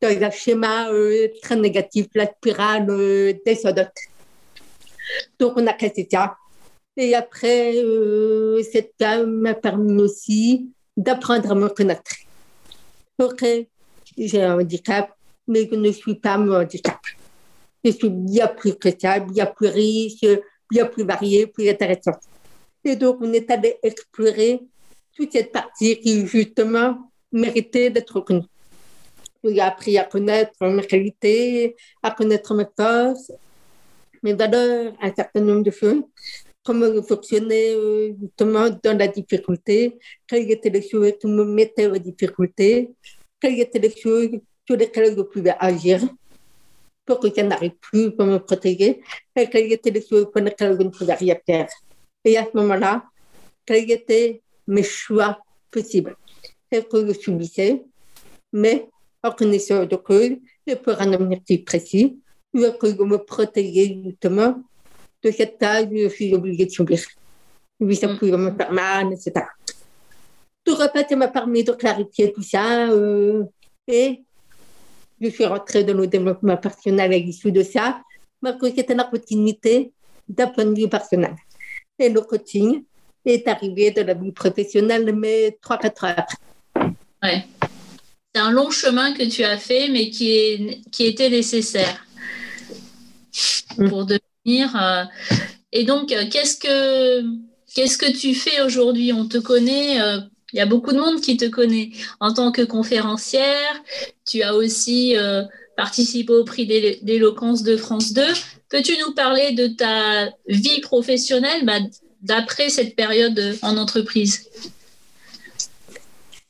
dans 0.00 0.22
un 0.22 0.30
schéma 0.30 0.90
euh, 0.90 1.28
très 1.42 1.56
négatif, 1.56 2.06
la 2.14 2.26
spirale 2.26 2.86
euh, 2.90 3.32
des 3.44 3.60
Donc 5.38 5.54
on 5.56 5.66
a 5.66 5.72
cassé 5.72 6.06
ça. 6.10 6.36
Et 6.96 7.14
après, 7.14 7.76
euh, 7.76 8.62
cette 8.62 8.94
femme 8.98 9.30
m'a 9.40 9.54
permis 9.54 10.02
aussi 10.02 10.70
d'apprendre 10.96 11.50
à 11.52 11.54
me 11.54 11.68
connaître. 11.68 12.16
Ok, 13.18 13.44
j'ai 14.16 14.42
un 14.42 14.58
handicap, 14.60 15.14
mais 15.46 15.68
je 15.70 15.76
ne 15.76 15.92
suis 15.92 16.14
pas 16.14 16.38
mon 16.38 16.56
handicap. 16.56 16.98
Je 17.84 17.90
suis 17.90 18.10
bien 18.10 18.48
plus 18.48 18.74
ça, 18.98 19.20
bien 19.20 19.46
plus 19.46 19.68
riche, 19.68 20.24
bien 20.70 20.86
plus 20.86 21.04
varié, 21.04 21.46
plus 21.46 21.68
intéressant. 21.68 22.18
Et 22.84 22.96
donc, 22.96 23.18
on 23.20 23.32
est 23.32 23.50
allé 23.50 23.76
explorer 23.82 24.60
toute 25.14 25.32
cette 25.32 25.52
partie 25.52 25.98
qui, 26.00 26.26
justement, 26.26 27.10
méritait 27.32 27.90
d'être 27.90 28.20
connue. 28.20 28.46
J'ai 29.48 29.60
appris 29.60 29.98
à 29.98 30.04
connaître 30.04 30.66
mes 30.66 30.86
qualités, 30.86 31.76
à 32.02 32.10
connaître 32.10 32.54
mes 32.54 32.66
forces, 32.76 33.32
mes 34.22 34.34
valeurs, 34.34 34.92
un 35.00 35.14
certain 35.14 35.40
nombre 35.40 35.62
de 35.62 35.70
choses, 35.70 36.02
comment 36.64 37.02
fonctionner 37.02 37.74
euh, 37.74 38.12
justement 38.20 38.68
dans 38.82 38.98
la 38.98 39.08
difficulté, 39.08 39.98
quelles 40.26 40.50
étaient 40.50 40.70
les 40.70 40.86
choses 40.86 41.12
qui 41.20 41.26
me 41.28 41.44
mettaient 41.44 41.86
en 41.86 41.96
difficulté, 41.96 42.90
quelles 43.40 43.60
étaient 43.60 43.78
les 43.78 43.96
choses 43.96 44.30
sur 44.66 44.76
lesquelles 44.76 45.14
je 45.16 45.22
pouvais 45.22 45.54
agir 45.58 46.00
pour 47.04 47.20
que 47.20 47.32
ça 47.32 47.44
n'arrive 47.44 47.76
plus, 47.80 48.10
pour 48.10 48.26
me 48.26 48.38
protéger, 48.38 49.00
et 49.36 49.48
quelles 49.48 49.72
étaient 49.72 49.90
les 49.90 50.04
choses 50.04 50.28
pour 50.32 50.40
lesquelles 50.40 50.76
je 50.76 50.82
ne 50.82 50.90
pouvais 50.90 51.14
rien 51.14 51.36
faire. 51.46 51.68
Et 52.24 52.36
à 52.36 52.44
ce 52.44 52.56
moment-là, 52.56 53.04
quels 53.64 53.88
étaient 53.90 54.42
mes 54.66 54.82
choix 54.82 55.38
possibles? 55.70 56.16
C'est 56.70 56.88
que 56.88 57.06
je 57.06 57.12
subissais, 57.12 57.84
mais 58.52 58.88
en 59.22 59.30
connaissant 59.32 59.84
de 59.84 59.96
cause 59.96 60.36
et 60.66 60.76
pour 60.76 61.00
un 61.00 61.12
objectif 61.12 61.64
précis, 61.64 62.18
je 62.54 62.70
que 62.70 63.02
me 63.02 63.18
protéger 63.18 64.00
justement 64.04 64.62
de 65.22 65.30
cette 65.30 65.58
tâche 65.58 65.88
que 65.88 66.04
je 66.04 66.08
suis 66.08 66.34
obligée 66.34 66.66
de 66.66 66.70
subir. 66.70 67.00
Oui, 67.80 67.96
ça 67.96 68.08
pouvait 68.08 68.36
me 68.36 68.52
faire 68.52 68.72
mal, 68.72 69.12
etc. 69.12 69.46
Tout 70.64 70.74
repas, 70.74 71.06
ça 71.08 71.16
m'a 71.16 71.28
permis 71.28 71.62
de 71.62 71.72
clarifier 71.72 72.32
tout 72.32 72.42
ça 72.42 72.90
euh, 72.90 73.44
et 73.86 74.22
je 75.20 75.28
suis 75.28 75.44
rentrée 75.44 75.84
dans 75.84 75.94
le 75.94 76.06
développement 76.06 76.56
personnel 76.56 77.12
à 77.12 77.18
l'issue 77.18 77.52
de 77.52 77.62
ça, 77.62 78.00
parce 78.40 78.58
que 78.58 78.66
c'était 78.74 78.94
la 78.94 79.04
continuité 79.04 79.92
d'un 80.28 80.48
point 80.48 80.64
de 80.64 80.74
vue 80.74 80.88
personnel. 80.88 81.34
Et 81.98 82.08
le 82.08 82.20
coaching 82.20 82.82
est 83.24 83.48
arrivé 83.48 83.90
de 83.90 84.02
la 84.02 84.14
vie 84.14 84.32
professionnelle, 84.32 85.14
mais 85.14 85.56
3-4 85.62 86.06
ans 86.06 86.14
après. 86.16 86.36
Ouais. 87.22 87.44
C'est 88.36 88.42
un 88.42 88.50
long 88.50 88.70
chemin 88.70 89.14
que 89.14 89.22
tu 89.22 89.44
as 89.44 89.56
fait, 89.56 89.88
mais 89.88 90.10
qui, 90.10 90.32
est, 90.32 90.82
qui 90.92 91.06
était 91.06 91.30
nécessaire 91.30 92.06
mm. 93.78 93.88
pour 93.88 94.04
devenir. 94.04 94.76
Euh, 94.76 95.04
et 95.72 95.84
donc, 95.84 96.12
euh, 96.12 96.24
qu'est-ce 96.30 96.58
que, 96.58 97.22
qu'est-ce 97.74 97.96
que 97.96 98.12
tu 98.12 98.34
fais 98.34 98.60
aujourd'hui? 98.60 99.14
On 99.14 99.26
te 99.26 99.38
connaît. 99.38 100.02
Euh, 100.02 100.18
il 100.52 100.58
y 100.58 100.60
a 100.60 100.66
beaucoup 100.66 100.92
de 100.92 100.98
monde 100.98 101.22
qui 101.22 101.38
te 101.38 101.46
connaît 101.46 101.92
en 102.20 102.34
tant 102.34 102.52
que 102.52 102.60
conférencière. 102.60 103.82
Tu 104.26 104.42
as 104.42 104.54
aussi 104.54 105.16
participé 105.74 106.34
au 106.34 106.44
prix 106.44 106.66
d'éloquence 107.02 107.62
de 107.62 107.78
France 107.78 108.12
2. 108.12 108.22
Peux-tu 108.68 108.98
nous 108.98 109.14
parler 109.14 109.52
de 109.52 109.66
ta 109.66 110.30
vie 110.46 110.82
professionnelle 110.82 111.64
bah, 111.64 111.78
d'après 112.20 112.68
cette 112.68 112.96
période 112.96 113.56
en 113.62 113.78
entreprise? 113.78 114.50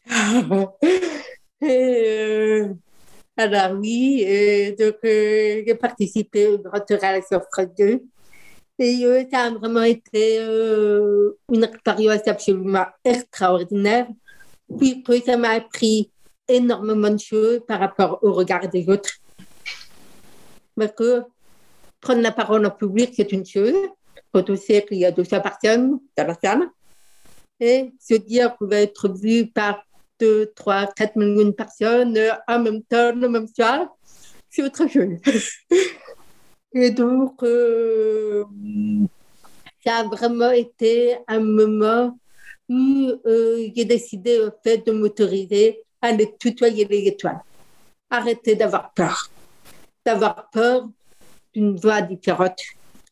euh, 1.63 2.75
Alors 3.37 3.79
oui, 3.79 4.25
euh, 4.27 4.77
donc 4.77 4.97
euh, 5.05 5.63
j'ai 5.67 5.75
participé 5.75 6.47
au 6.47 6.59
Grand 6.59 6.91
Oral 6.91 7.23
sur 7.27 7.43
France 7.53 7.75
2 7.79 8.03
et 8.79 9.27
ça 9.33 9.45
a 9.45 9.51
vraiment 9.51 9.85
été 9.85 10.39
une 10.39 11.65
expérience 11.65 12.29
absolument 12.29 12.85
extraordinaire 13.03 14.07
puisque 14.79 15.25
ça 15.25 15.39
m'a 15.39 15.53
appris 15.53 16.11
énormément 16.47 17.11
de 17.11 17.19
choses 17.19 17.61
par 17.67 17.81
rapport 17.81 18.19
au 18.23 18.35
regard 18.35 18.69
des 18.69 18.87
autres. 18.89 19.11
Parce 20.77 20.93
que 20.93 21.23
prendre 22.01 22.21
la 22.21 22.33
parole 22.33 22.67
en 22.67 22.71
public, 22.71 23.15
c'est 23.17 23.33
une 23.33 23.47
chose. 23.47 23.73
Quand 24.31 24.51
on 24.51 24.57
sait 24.57 24.85
qu'il 24.85 24.99
y 24.99 25.07
a 25.07 25.11
200 25.11 25.41
personnes 25.41 25.99
dans 26.15 26.27
la 26.27 26.35
salle, 26.35 26.69
et 27.59 27.93
se 27.99 28.15
dire 28.15 28.57
qu'on 28.57 28.67
va 28.67 28.81
être 28.81 29.09
vu 29.09 29.47
par 29.47 29.86
2, 30.21 30.53
3, 30.55 30.93
4 30.95 31.17
millions 31.17 31.47
de 31.47 31.51
personnes 31.51 32.19
en 32.49 32.59
même 32.59 32.83
temps, 32.83 33.13
le 33.15 33.29
même 33.29 33.47
soir, 33.49 33.89
c'est 34.49 34.63
autre 34.63 34.87
chose. 34.89 35.19
et 36.75 36.91
donc, 36.91 37.43
euh, 37.43 38.45
ça 39.85 39.97
a 39.97 40.05
vraiment 40.05 40.51
été 40.51 41.17
un 41.29 41.41
moment 41.41 42.19
où 42.69 43.13
euh, 43.27 43.69
j'ai 43.75 43.85
décidé 43.85 44.45
en 44.45 44.51
fait 44.63 44.85
de 44.85 44.93
m'autoriser 44.93 45.83
à 46.03 46.09
aller 46.09 46.35
tutoyer 46.39 46.85
les 46.85 47.07
étoiles. 47.09 47.41
Arrêter 48.11 48.55
d'avoir 48.55 48.93
peur. 48.93 49.31
D'avoir 50.05 50.49
peur 50.51 50.89
d'une 51.55 51.77
voix 51.77 52.03
différente. 52.03 52.61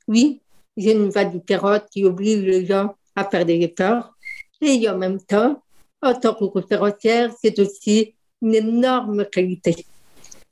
Oui, 0.09 0.41
j'ai 0.77 0.93
une 0.93 1.09
voix 1.11 1.25
différente 1.25 1.85
qui 1.91 2.05
oblige 2.05 2.43
les 2.43 2.67
gens 2.67 2.95
à 3.15 3.25
faire 3.25 3.45
des 3.45 3.61
efforts. 3.61 4.13
Et 4.61 4.89
en 4.89 4.99
même 4.99 5.21
temps, 5.21 5.63
en 6.05 6.15
tant 6.15 6.35
que 6.35 6.45
conférencière, 6.45 7.33
c'est 7.41 7.59
aussi 7.59 8.15
une 8.43 8.55
énorme 8.55 9.25
qualité. 9.25 9.87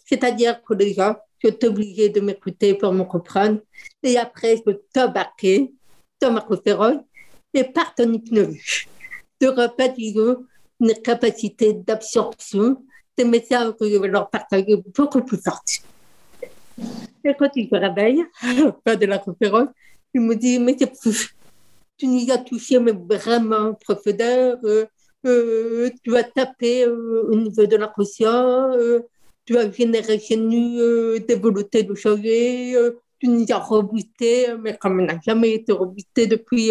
C'est-à-dire 0.07 0.63
que 0.63 0.73
les 0.75 0.95
gens 0.95 1.17
sont 1.43 1.65
obligés 1.65 2.09
de 2.09 2.21
m'écouter 2.21 2.75
pour 2.75 2.93
me 2.93 3.05
comprendre. 3.05 3.61
Et 4.03 4.17
après, 4.17 4.57
je 4.57 4.63
peux 4.63 4.81
t'embarquer 4.93 5.73
dans 6.21 6.33
ma 6.33 6.41
conférence 6.41 7.03
et 7.53 7.65
par 7.65 7.95
ton 7.95 8.11
hypnose. 8.13 8.57
De 9.41 9.53
ils 9.99 10.21
ont 10.21 10.45
une 10.81 10.95
capacité 10.95 11.75
d'absorption 11.75 12.83
des 13.17 13.25
messages 13.25 13.73
que 13.79 13.89
je 13.91 13.97
vais 13.97 14.09
leur 14.09 14.31
partager 14.31 14.83
beaucoup 14.97 15.21
plus 15.21 15.37
forte. 15.37 15.83
Et 17.25 17.35
quand 17.39 17.51
il 17.57 17.69
se 17.69 17.75
réveille, 17.75 18.25
fin 18.87 18.97
de 18.97 19.07
la 19.07 19.19
conférence, 19.19 19.69
il 20.15 20.23
me 20.23 20.35
dit, 20.35 20.59
mais 20.59 20.77
tu 20.77 22.07
nous 22.07 22.31
as 22.31 22.39
touché, 22.39 22.79
mais 22.79 22.93
vraiment 22.93 23.75
profondeur. 23.75 24.59
Euh, 24.65 24.87
euh, 25.27 25.91
tu 26.03 26.17
as 26.17 26.25
tapé 26.25 26.85
euh, 26.85 27.29
au 27.29 27.35
niveau 27.35 27.67
de 27.67 27.77
l'inconscient, 27.77 28.71
tu 29.45 29.57
as 29.57 29.71
généré 29.71 30.19
chez 30.19 30.37
nous 30.37 31.19
des 31.19 31.35
volontés 31.35 31.83
de 31.83 31.95
changer, 31.95 32.77
tu 33.19 33.29
nous 33.29 33.47
as 33.51 33.59
reboosté, 33.59 34.49
mais 34.61 34.77
comme 34.77 35.01
on 35.01 35.05
n'a 35.05 35.19
jamais 35.25 35.53
été 35.53 35.73
reboosté 35.73 36.27
depuis 36.27 36.71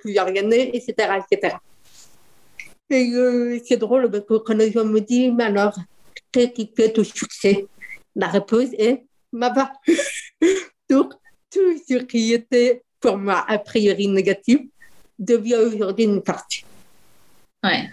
plusieurs 0.00 0.28
années, 0.28 0.76
etc. 0.76 1.18
etc. 1.30 1.56
Et 2.90 3.62
c'est 3.66 3.76
drôle 3.76 4.10
parce 4.10 4.24
que 4.24 4.38
quand 4.38 4.54
les 4.54 4.72
gens 4.72 4.84
me 4.84 5.00
disent, 5.00 5.32
mais 5.32 5.44
alors, 5.44 5.76
qu'est-ce 6.32 6.52
qui 6.52 6.72
fait 6.74 6.92
ton 6.92 7.04
succès 7.04 7.66
La 8.16 8.28
réponse 8.28 8.70
est, 8.78 9.04
ma 9.32 9.50
va. 9.50 9.72
Donc, 10.90 11.12
tout 11.50 11.78
ce 11.88 11.98
qui 12.04 12.32
était 12.32 12.82
pour 13.00 13.18
moi 13.18 13.44
a 13.46 13.58
priori 13.58 14.08
négatif 14.08 14.60
devient 15.18 15.56
aujourd'hui 15.56 16.04
une 16.04 16.22
partie. 16.22 16.64
Ouais. 17.64 17.88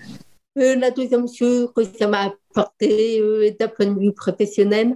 Euh, 0.58 0.75
la 0.75 0.91
deuxième 0.91 1.28
chose 1.28 1.71
que 1.75 1.84
ça 1.84 2.08
m'a 2.08 2.34
apporté 2.51 3.19
euh, 3.19 3.51
d'un 3.60 3.67
point 3.67 3.88
de 3.88 3.99
vue 3.99 4.13
professionnel, 4.13 4.95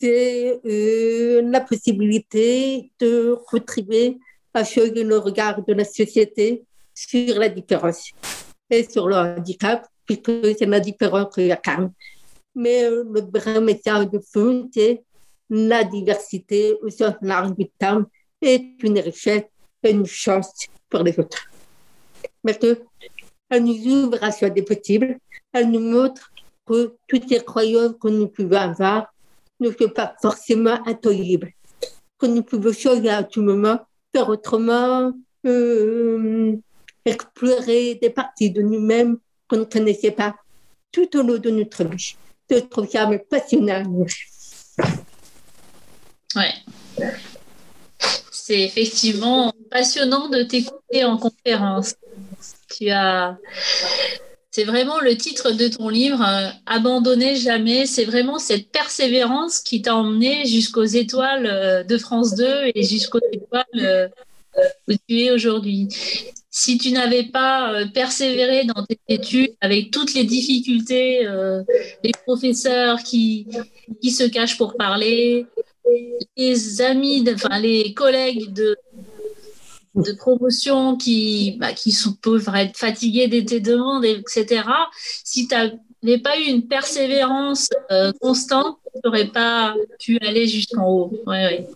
c'est 0.00 0.60
euh, 0.64 1.42
la 1.42 1.60
possibilité 1.60 2.90
de 3.00 3.36
contribuer 3.46 4.18
à 4.52 4.64
changer 4.64 5.04
le 5.04 5.18
regard 5.18 5.64
de 5.64 5.72
la 5.72 5.84
société 5.84 6.64
sur 6.94 7.38
la 7.38 7.48
différence 7.48 8.10
et 8.68 8.84
sur 8.84 9.08
le 9.08 9.16
handicap, 9.16 9.86
puisque 10.04 10.58
c'est 10.58 10.66
la 10.66 10.80
différence 10.80 11.34
qu'il 11.34 11.46
y 11.46 11.52
a 11.52 11.56
quand 11.56 11.78
même. 11.78 11.92
Mais 12.54 12.82
le 12.90 13.22
vrai 13.32 13.60
message 13.60 14.10
de 14.10 14.18
fond, 14.18 14.68
c'est 14.74 15.02
la 15.48 15.84
diversité 15.84 16.74
au 16.82 16.90
sens 16.90 17.14
large 17.22 17.54
du 17.56 17.68
terme 17.78 18.06
est 18.42 18.82
une 18.82 18.98
richesse 18.98 19.44
une 19.90 20.06
chance 20.06 20.68
pour 20.88 21.02
les 21.02 21.18
autres. 21.18 21.50
Parce 22.42 22.58
qu'elle 23.52 23.64
nous 23.64 23.86
ouvre 23.86 24.22
à 24.22 24.32
soi 24.32 24.48
des 24.48 24.62
possibles, 24.62 25.18
elle 25.52 25.70
nous 25.70 25.80
montre 25.80 26.32
que 26.66 26.94
toutes 27.06 27.30
les 27.30 27.40
croyances 27.40 27.94
que 28.00 28.08
nous 28.08 28.28
pouvons 28.28 28.56
avoir 28.56 29.12
ne 29.60 29.70
sont 29.70 29.90
pas 29.90 30.14
forcément 30.22 30.78
intelligibles, 30.86 31.52
que 32.18 32.26
nous 32.26 32.42
pouvons 32.42 32.72
changer 32.72 33.10
à 33.10 33.22
tout 33.22 33.42
moment, 33.42 33.80
faire 34.14 34.28
autrement, 34.28 35.12
euh, 35.46 36.56
explorer 37.04 37.96
des 37.96 38.10
parties 38.10 38.50
de 38.50 38.62
nous-mêmes 38.62 39.18
qu'on 39.48 39.58
ne 39.58 39.64
connaissait 39.64 40.12
pas 40.12 40.34
tout 40.90 41.14
au 41.16 41.22
long 41.22 41.38
de 41.38 41.50
notre 41.50 41.84
vie. 41.84 42.16
Je 42.50 42.56
trouve 42.58 42.88
ça 42.88 43.10
passionnant. 43.28 43.82
Ouais. 46.36 46.54
C'est 48.30 48.60
effectivement 48.60 49.52
passionnant 49.70 50.28
de 50.28 50.42
t'écouter 50.42 51.04
en 51.04 51.16
conférence. 51.16 51.94
Tu 52.76 52.90
as. 52.90 53.36
C'est 54.54 54.64
vraiment 54.64 55.00
le 55.00 55.16
titre 55.16 55.52
de 55.52 55.66
ton 55.68 55.88
livre, 55.88 56.20
euh, 56.20 56.50
Abandonner 56.66 57.36
jamais. 57.36 57.86
C'est 57.86 58.04
vraiment 58.04 58.38
cette 58.38 58.70
persévérance 58.70 59.60
qui 59.60 59.80
t'a 59.80 59.96
emmené 59.96 60.44
jusqu'aux 60.44 60.84
étoiles 60.84 61.46
euh, 61.46 61.84
de 61.84 61.96
France 61.96 62.34
2 62.34 62.72
et 62.74 62.82
jusqu'aux 62.82 63.20
étoiles 63.32 63.64
euh, 63.76 64.08
où 64.88 64.92
tu 65.08 65.20
es 65.20 65.30
aujourd'hui. 65.30 65.88
Si 66.50 66.76
tu 66.76 66.92
n'avais 66.92 67.22
pas 67.22 67.86
persévéré 67.94 68.64
dans 68.64 68.84
tes 68.84 68.98
études 69.08 69.54
avec 69.62 69.90
toutes 69.90 70.12
les 70.12 70.24
difficultés, 70.24 71.26
les 72.04 72.12
professeurs 72.26 73.02
qui, 73.02 73.46
qui 74.02 74.10
se 74.10 74.24
cachent 74.24 74.58
pour 74.58 74.76
parler, 74.76 75.46
les 76.36 76.82
amis, 76.82 77.24
enfin 77.32 77.58
les 77.58 77.94
collègues 77.94 78.52
de, 78.52 78.76
de 79.94 80.12
promotion 80.12 80.96
qui, 80.96 81.56
bah, 81.58 81.72
qui 81.72 81.92
sont, 81.92 82.14
peuvent 82.14 82.48
être 82.54 82.76
fatigués 82.76 83.28
de 83.28 83.40
tes 83.40 83.60
demandes, 83.60 84.04
etc. 84.04 84.62
Si 85.24 85.46
tu 85.46 85.54
n'avais 85.54 86.18
pas 86.18 86.38
eu 86.38 86.44
une 86.44 86.66
persévérance 86.66 87.68
euh, 87.90 88.12
constante, 88.20 88.78
tu 88.94 89.00
n'aurais 89.04 89.28
pas 89.28 89.74
pu 89.98 90.18
aller 90.20 90.46
jusqu'en 90.46 90.88
haut. 90.88 91.12
Ouais, 91.26 91.44
ouais. 91.44 91.66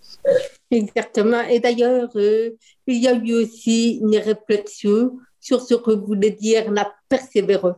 Exactement. 0.70 1.42
Et 1.42 1.60
d'ailleurs, 1.60 2.10
euh, 2.16 2.50
il 2.86 3.02
y 3.02 3.08
a 3.08 3.14
eu 3.14 3.34
aussi 3.34 3.98
une 4.02 4.16
réflexion 4.16 5.18
sur 5.40 5.60
ce 5.60 5.74
que 5.74 5.92
voulait 5.92 6.30
dire 6.30 6.70
la 6.72 6.92
persévérance. 7.08 7.76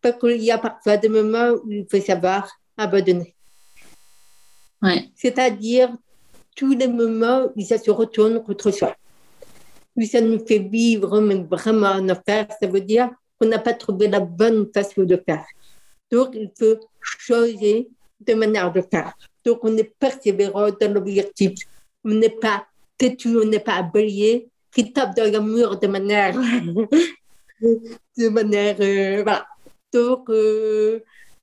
Parce 0.00 0.18
qu'il 0.18 0.42
y 0.42 0.50
a 0.50 0.58
parfois 0.58 0.96
des 0.96 1.08
moments 1.08 1.52
où 1.64 1.72
il 1.72 1.86
faut 1.90 2.00
savoir 2.00 2.50
abandonner. 2.76 3.34
C'est-à-dire 5.16 5.90
tous 6.54 6.74
les 6.74 6.88
moments 6.88 7.48
où 7.56 7.60
ça 7.62 7.78
se 7.78 7.90
retourne 7.90 8.42
contre 8.42 8.70
soi. 8.70 8.94
Où 9.96 10.02
ça 10.02 10.20
nous 10.20 10.44
fait 10.44 10.58
vivre 10.58 11.20
même 11.20 11.46
vraiment 11.46 11.92
en 11.92 12.08
affaire, 12.08 12.46
ça 12.60 12.66
veut 12.66 12.80
dire 12.80 13.10
qu'on 13.38 13.48
n'a 13.48 13.58
pas 13.58 13.74
trouvé 13.74 14.08
la 14.08 14.20
bonne 14.20 14.68
façon 14.72 15.04
de 15.04 15.16
faire. 15.16 15.44
Donc, 16.10 16.30
il 16.34 16.50
faut 16.58 16.78
changer 17.00 17.88
de 18.20 18.34
manière 18.34 18.72
de 18.72 18.82
faire. 18.82 19.12
Donc, 19.44 19.60
on 19.62 19.76
est 19.76 19.92
persévérant 19.98 20.68
dans 20.70 20.92
l'objectif. 20.92 21.52
On 22.04 22.10
n'est 22.10 22.30
pas 22.30 22.66
têtu, 22.98 23.36
on 23.36 23.44
n'est 23.44 23.60
pas 23.60 23.76
abolié, 23.76 24.48
qui 24.72 24.92
tape 24.92 25.16
dans 25.16 25.30
le 25.32 25.40
mur 25.40 25.78
de 25.78 25.86
manière. 25.86 26.34
de 27.60 28.28
manière. 28.28 28.76
Euh, 28.80 29.22
voilà. 29.22 29.46
Donc, 29.92 30.28
euh, 30.30 31.00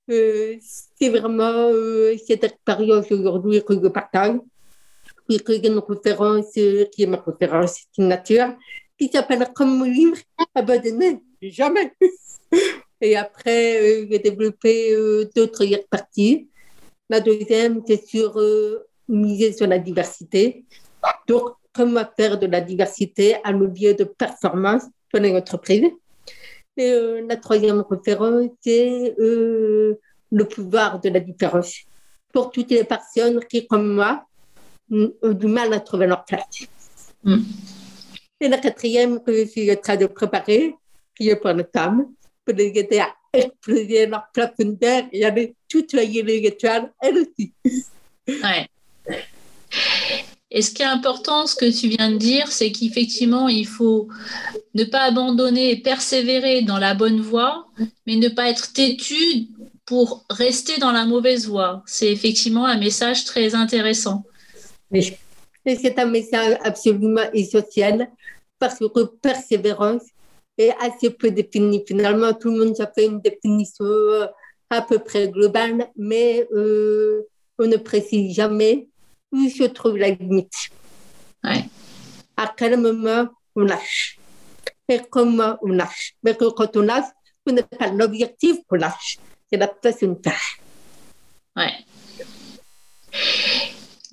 euh, 0.09 0.55
c'est 0.61 1.09
vraiment 1.09 1.71
cette 2.25 2.43
expérience 2.43 3.11
aujourd'hui 3.11 3.63
que 3.63 3.73
je 3.73 3.87
partage. 3.87 4.35
J'ai 5.31 5.67
une 5.67 5.81
conférence 5.81 6.57
euh, 6.57 6.85
qui 6.91 7.03
est 7.03 7.07
ma 7.07 7.17
conférence 7.17 7.85
signature, 7.93 8.55
qui 8.97 9.07
s'appelle 9.07 9.47
Comme 9.55 9.85
livre, 9.85 10.17
abandonné, 10.53 11.21
jamais. 11.41 11.93
Et 13.01 13.15
après, 13.15 14.07
j'ai 14.09 14.19
développé 14.19 14.93
d'autres 15.35 15.65
parties. 15.89 16.49
La 17.09 17.19
deuxième, 17.19 17.81
c'est 17.87 18.05
sur 18.05 18.39
miser 19.07 19.53
sur 19.53 19.65
la 19.65 19.79
diversité. 19.79 20.65
Donc, 21.27 21.53
comment 21.73 22.05
faire 22.15 22.37
de 22.37 22.45
la 22.45 22.61
diversité 22.61 23.37
un 23.43 23.53
levier 23.53 23.95
de 23.95 24.03
performance 24.03 24.83
pour 25.09 25.19
les 25.19 25.35
entreprises? 25.35 25.89
Et 26.77 27.21
la 27.27 27.37
troisième 27.37 27.83
conférence, 27.83 28.51
c'est 28.61 29.15
le 29.17 30.43
pouvoir 30.47 30.99
de 30.99 31.09
la 31.09 31.21
différence 31.21 31.85
pour 32.31 32.51
toutes 32.51 32.71
les 32.71 32.83
personnes 32.83 33.39
qui, 33.45 33.67
comme 33.67 33.95
moi, 33.95 34.25
ont 34.91 35.33
du 35.33 35.47
mal 35.47 35.73
à 35.73 35.79
trouver 35.79 36.07
leur 36.07 36.25
place. 36.25 36.67
Mm. 37.23 37.39
Et 38.39 38.47
la 38.47 38.57
quatrième 38.57 39.21
que 39.23 39.33
je 39.33 39.45
suis 39.45 39.71
en 39.71 39.75
train 39.75 39.97
de 39.97 40.07
préparer, 40.07 40.75
qui 41.15 41.29
est 41.29 41.35
pour 41.35 41.53
les 41.53 41.65
femmes, 41.73 42.07
pour 42.45 42.55
les 42.55 42.67
aider 42.75 42.99
à 42.99 43.13
exploser 43.33 44.07
leur 44.07 44.23
profondeur 44.33 45.03
et 45.11 45.25
à 45.25 45.33
tutoyer 45.67 46.23
les 46.23 46.37
étoiles, 46.47 46.91
elles 47.01 47.19
aussi. 47.19 47.53
Ouais. 48.27 48.67
Et 50.53 50.61
ce 50.61 50.71
qui 50.71 50.81
est 50.81 50.85
important, 50.85 51.47
ce 51.47 51.55
que 51.55 51.71
tu 51.71 51.87
viens 51.87 52.11
de 52.11 52.17
dire, 52.17 52.47
c'est 52.51 52.71
qu'effectivement, 52.73 53.47
il 53.47 53.65
faut 53.65 54.09
ne 54.73 54.83
pas 54.83 55.03
abandonner 55.03 55.71
et 55.71 55.77
persévérer 55.77 56.63
dans 56.63 56.77
la 56.77 56.93
bonne 56.93 57.21
voie, 57.21 57.67
mais 58.05 58.17
ne 58.17 58.27
pas 58.27 58.49
être 58.49 58.73
têtu 58.73 59.47
pour 59.85 60.25
rester 60.29 60.77
dans 60.77 60.91
la 60.91 61.05
mauvaise 61.05 61.47
voie. 61.47 61.83
C'est 61.85 62.11
effectivement 62.11 62.65
un 62.65 62.77
message 62.77 63.23
très 63.23 63.55
intéressant. 63.55 64.25
Oui. 64.91 65.17
C'est 65.65 65.99
un 65.99 66.05
message 66.05 66.57
absolument 66.63 67.29
essentiel 67.33 68.09
parce 68.57 68.79
que 68.79 69.03
persévérance 69.21 70.03
est 70.57 70.73
assez 70.79 71.09
peu 71.11 71.31
définie. 71.31 71.83
Finalement, 71.87 72.33
tout 72.33 72.51
le 72.51 72.65
monde 72.65 72.81
a 72.81 72.87
fait 72.87 73.05
une 73.05 73.21
définition 73.21 73.85
euh, 73.85 74.27
à 74.69 74.81
peu 74.81 74.99
près 74.99 75.29
globale, 75.29 75.89
mais 75.95 76.47
euh, 76.53 77.27
on 77.57 77.67
ne 77.67 77.77
précise 77.77 78.35
jamais 78.35 78.87
où 79.31 79.49
se 79.49 79.63
trouve 79.63 79.97
la 79.97 80.09
limite. 80.09 80.69
Ouais. 81.43 81.63
À 82.37 82.53
quel 82.55 82.77
moment 82.79 83.27
on 83.55 83.61
lâche 83.61 84.17
et 84.89 84.99
comment 85.09 85.57
on 85.61 85.69
lâche. 85.69 86.15
Mais 86.23 86.35
quand 86.35 86.75
on 86.75 86.81
lâche, 86.81 87.05
ce 87.47 87.53
n'est 87.53 87.63
pas 87.63 87.87
l'objectif 87.87 88.57
qu'on 88.67 88.77
lâche 88.77 89.17
c'est 89.51 89.57
la 89.57 89.67
passion 89.67 90.19
Ouais. 91.57 91.73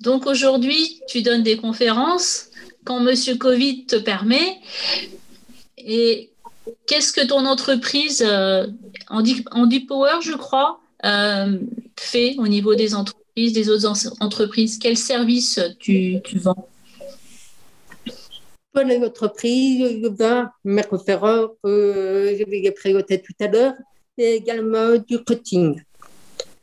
Donc 0.09 0.25
aujourd'hui, 0.25 0.99
tu 1.07 1.21
donnes 1.21 1.43
des 1.43 1.55
conférences 1.55 2.49
quand 2.83 2.99
Monsieur 2.99 3.35
Covid 3.35 3.85
te 3.85 3.95
permet. 3.95 4.57
Et 5.77 6.31
qu'est-ce 6.87 7.13
que 7.13 7.27
ton 7.27 7.45
entreprise, 7.45 8.25
euh, 8.27 8.65
Andy, 9.11 9.81
Power, 9.81 10.17
je 10.23 10.31
crois, 10.31 10.79
euh, 11.05 11.59
fait 11.95 12.33
au 12.39 12.47
niveau 12.47 12.73
des 12.73 12.95
entreprises, 12.95 13.53
des 13.53 13.69
autres 13.69 13.85
entreprises? 14.19 14.79
Quels 14.79 14.97
services 14.97 15.59
tu, 15.77 16.19
vends? 16.33 16.67
Pour 18.73 18.85
les 18.85 19.05
entreprises, 19.05 19.99
je 20.01 20.07
vends 20.07 20.47
mes 20.63 20.81
conférences, 20.81 21.51
euh, 21.67 22.35
je 22.35 22.49
vais 22.49 22.71
présenter 22.71 23.21
tout 23.21 23.35
à 23.39 23.47
l'heure, 23.47 23.73
également 24.17 24.95
du 25.07 25.23
coaching. 25.23 25.79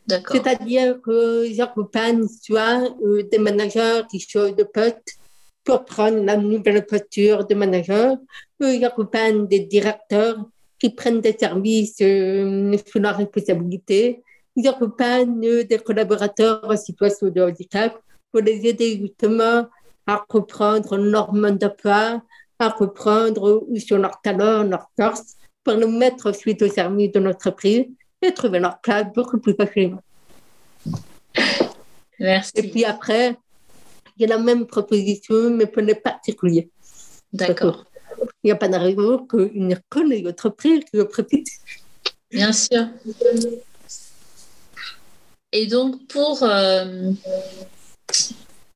C'est-à-dire 0.09 1.01
que 1.03 1.47
j'accompagne 1.53 2.27
soit 2.29 2.95
euh, 3.03 3.23
des 3.31 3.39
managers 3.39 4.03
qui 4.11 4.21
changent 4.21 4.55
de 4.55 4.63
poste 4.63 5.19
pour 5.67 5.85
prendre 5.85 6.23
la 6.25 6.37
nouvelle 6.37 6.87
posture 6.87 7.45
de 7.45 7.55
manager. 7.55 8.17
Euh, 8.63 8.79
j'accompagne 8.81 9.47
des 9.49 9.61
directeurs 9.61 10.39
qui 10.79 10.91
prennent 10.91 11.21
des 11.21 11.37
services 11.39 11.97
euh, 12.01 12.77
sous 12.87 13.01
leur 13.01 13.17
responsabilité. 13.17 14.23
J'accompagne 14.57 15.45
euh, 15.45 15.65
des 15.65 15.79
collaborateurs 15.79 16.65
en 16.65 16.77
situation 16.77 17.29
de 17.29 17.43
handicap 17.43 17.99
pour 18.31 18.43
les 18.43 18.65
aider 18.67 18.99
justement 18.99 19.67
à 20.07 20.25
reprendre 20.29 20.97
leur 20.97 21.35
mode 21.35 21.59
d'emploi, 21.59 22.23
à 22.59 22.69
reprendre 22.69 23.67
où 23.69 23.77
sont 23.79 23.99
leurs 23.99 24.21
talents, 24.23 24.63
leurs 24.63 24.89
forces, 24.99 25.35
pour 25.65 25.75
les 25.75 25.87
mettre 25.89 26.33
suite 26.33 26.63
au 26.63 26.69
service 26.69 27.11
de 27.11 27.19
l'entreprise 27.19 27.87
et 28.23 28.33
trouver 28.35 28.59
leur 28.59 28.81
place 28.81 29.07
beaucoup 29.15 29.39
plus 29.39 29.55
facilement. 29.55 30.03
Merci. 32.19 32.53
Et 32.57 32.63
puis 32.71 32.85
après, 32.85 33.37
il 34.17 34.23
y 34.23 34.25
a 34.25 34.37
la 34.37 34.43
même 34.43 34.67
proposition, 34.67 35.51
mais 35.51 35.67
pour 35.67 35.83
les 35.83 35.95
particuliers. 35.95 36.71
D'accord. 37.33 37.85
Il 38.43 38.47
n'y 38.47 38.51
a 38.53 38.57
pas 38.57 38.69
raison 38.79 39.27
qu'une 39.27 39.73
école 39.73 40.13
et 40.13 40.27
entreprise 40.27 40.81
qui 40.91 40.97
le 40.97 41.07
profitent. 41.07 41.49
Bien 42.31 42.53
sûr. 42.53 42.87
Et 45.53 45.67
donc, 45.67 46.07
pour 46.09 46.43
euh, 46.43 47.13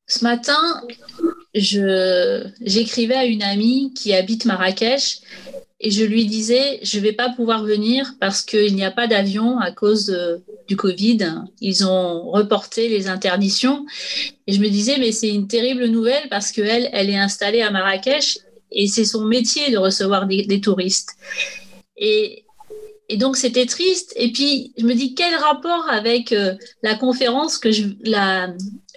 ce 0.07 0.23
matin, 0.23 0.81
j'écrivais 1.53 3.15
à 3.15 3.25
une 3.25 3.43
amie 3.43 3.93
qui 3.93 4.13
habite 4.13 4.45
Marrakech 4.45 5.21
et 5.83 5.89
je 5.89 6.05
lui 6.05 6.27
disais, 6.27 6.79
je 6.83 6.99
ne 6.99 7.03
vais 7.03 7.11
pas 7.11 7.29
pouvoir 7.29 7.63
venir 7.63 8.13
parce 8.19 8.43
qu'il 8.43 8.75
n'y 8.75 8.85
a 8.85 8.91
pas 8.91 9.07
d'avion 9.07 9.57
à 9.59 9.71
cause 9.71 10.05
de- 10.05 10.39
du 10.67 10.75
Covid. 10.75 11.41
Ils 11.59 11.83
ont 11.85 12.29
reporté 12.29 12.87
les 12.87 13.07
interdictions. 13.07 13.83
Et 14.45 14.53
je 14.53 14.61
me 14.61 14.69
disais, 14.69 14.97
mais 14.99 15.11
c'est 15.11 15.29
une 15.29 15.47
terrible 15.47 15.87
nouvelle 15.87 16.29
parce 16.29 16.51
qu'elle, 16.51 16.87
elle 16.93 17.09
est 17.09 17.17
installée 17.17 17.63
à 17.63 17.71
Marrakech 17.71 18.37
et 18.71 18.87
c'est 18.87 19.05
son 19.05 19.25
métier 19.25 19.71
de 19.71 19.77
recevoir 19.79 20.27
des, 20.27 20.61
touristes. 20.61 21.13
Et, 21.97 22.45
donc, 23.15 23.35
c'était 23.35 23.65
triste. 23.65 24.13
Et 24.15 24.31
puis, 24.31 24.73
je 24.77 24.85
me 24.85 24.93
dis, 24.93 25.15
quel 25.15 25.35
rapport 25.35 25.89
avec 25.89 26.31
euh, 26.31 26.53
la 26.83 26.93
conférence 26.95 27.57
que 27.57 27.69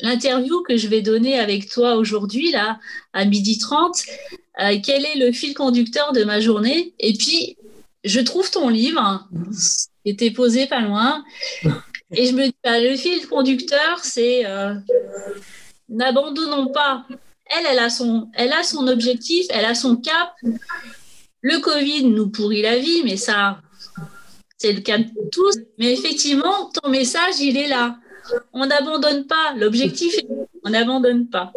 l'interview 0.02 0.62
que 0.68 0.76
je 0.76 0.86
vais 0.86 1.00
donner 1.00 1.38
avec 1.38 1.68
toi 1.70 1.96
aujourd'hui, 1.96 2.52
là, 2.52 2.78
à 3.14 3.24
midi 3.24 3.58
30 3.58 4.04
euh, 4.60 4.78
quel 4.84 5.04
est 5.04 5.16
le 5.16 5.32
fil 5.32 5.54
conducteur 5.54 6.12
de 6.12 6.24
ma 6.24 6.40
journée? 6.40 6.94
Et 6.98 7.14
puis, 7.14 7.56
je 8.04 8.20
trouve 8.20 8.50
ton 8.50 8.68
livre, 8.68 9.26
qui 10.04 10.10
était 10.10 10.30
posé 10.30 10.66
pas 10.66 10.80
loin, 10.80 11.24
et 12.12 12.26
je 12.26 12.32
me 12.32 12.46
dis, 12.46 12.56
bah, 12.62 12.80
le 12.80 12.96
fil 12.96 13.26
conducteur, 13.26 14.00
c'est 14.02 14.46
euh, 14.46 14.74
n'abandonnons 15.88 16.68
pas. 16.68 17.06
Elle, 17.46 17.66
elle 17.70 17.78
a, 17.78 17.90
son, 17.90 18.30
elle 18.34 18.52
a 18.52 18.62
son 18.62 18.86
objectif, 18.88 19.46
elle 19.50 19.64
a 19.64 19.74
son 19.74 19.96
cap. 19.96 20.32
Le 21.40 21.58
Covid 21.60 22.04
nous 22.04 22.30
pourrit 22.30 22.62
la 22.62 22.78
vie, 22.78 23.02
mais 23.04 23.16
ça, 23.16 23.60
c'est 24.56 24.72
le 24.72 24.80
cas 24.80 24.98
de 24.98 25.10
tous. 25.30 25.58
Mais 25.78 25.92
effectivement, 25.92 26.70
ton 26.70 26.88
message, 26.88 27.40
il 27.40 27.56
est 27.58 27.68
là. 27.68 27.98
On 28.52 28.66
n'abandonne 28.66 29.26
pas. 29.26 29.54
L'objectif, 29.56 30.16
on 30.62 30.70
n'abandonne 30.70 31.28
pas. 31.28 31.52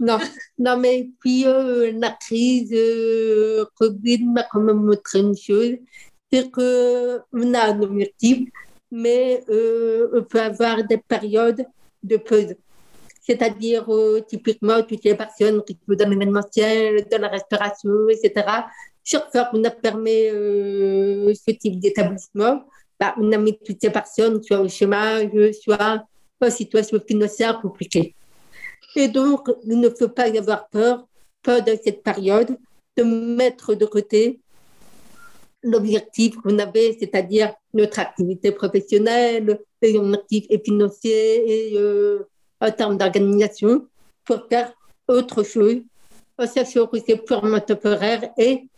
Non, 0.00 0.18
non, 0.58 0.76
mais 0.76 1.08
puis 1.20 1.46
euh, 1.46 1.92
la 1.98 2.10
crise 2.10 2.72
euh, 2.72 3.64
Covid 3.74 4.24
m'a 4.24 4.44
quand 4.44 4.60
même 4.60 4.82
montré 4.82 5.20
une 5.20 5.36
chose, 5.36 5.76
c'est 6.32 6.50
qu'on 6.50 7.54
a 7.54 7.72
un 7.72 7.80
objectif, 7.82 8.48
mais 8.90 9.42
euh, 9.50 10.08
on 10.14 10.22
peut 10.22 10.40
avoir 10.40 10.84
des 10.84 10.98
périodes 10.98 11.64
de 12.02 12.16
pause. 12.16 12.54
C'est-à-dire, 13.24 13.86
typiquement, 14.26 14.82
toutes 14.82 15.04
les 15.04 15.14
personnes 15.14 15.62
qui 15.62 15.74
sont 15.74 15.94
dans 15.94 16.08
l'événementiel, 16.08 17.06
dans 17.08 17.20
la 17.20 17.28
restauration, 17.28 18.08
etc., 18.08 18.44
chaque 19.04 19.30
fois 19.30 19.44
qu'on 19.44 19.62
a 19.62 19.70
permis 19.70 20.26
ce 20.28 21.50
type 21.52 21.78
d'établissement, 21.78 22.64
bah, 22.98 23.14
on 23.18 23.30
a 23.30 23.36
mis 23.36 23.56
toutes 23.58 23.80
ces 23.80 23.90
personnes 23.90 24.42
soit 24.42 24.60
au 24.60 24.68
chômage, 24.68 25.30
soit 25.60 26.04
en 26.46 26.50
situation 26.50 27.00
financière 27.06 27.60
compliquée. 27.60 28.14
Et 28.96 29.08
donc, 29.08 29.50
il 29.64 29.80
ne 29.80 29.88
faut 29.88 30.08
pas 30.08 30.28
y 30.28 30.38
avoir 30.38 30.68
peur, 30.68 31.06
pendant 31.42 31.74
cette 31.82 32.02
période, 32.02 32.56
de 32.96 33.02
mettre 33.02 33.74
de 33.74 33.86
côté 33.86 34.40
l'objectif 35.62 36.36
qu'on 36.36 36.58
avait, 36.58 36.96
c'est-à-dire 36.98 37.54
notre 37.72 38.00
activité 38.00 38.52
professionnelle, 38.52 39.60
et 39.80 39.98
actif 39.98 40.46
et 40.50 40.60
financier, 40.64 41.70
et 41.70 41.78
euh, 41.78 42.28
en 42.60 42.70
termes 42.70 42.96
d'organisation, 42.96 43.86
pour 44.24 44.46
faire 44.48 44.72
autre 45.08 45.42
chose, 45.42 45.78
en 46.38 46.46
sachant 46.46 46.86
que 46.86 46.98
c'est 47.04 47.16
purement 47.16 47.60
temporaire 47.60 48.30
et 48.38 48.68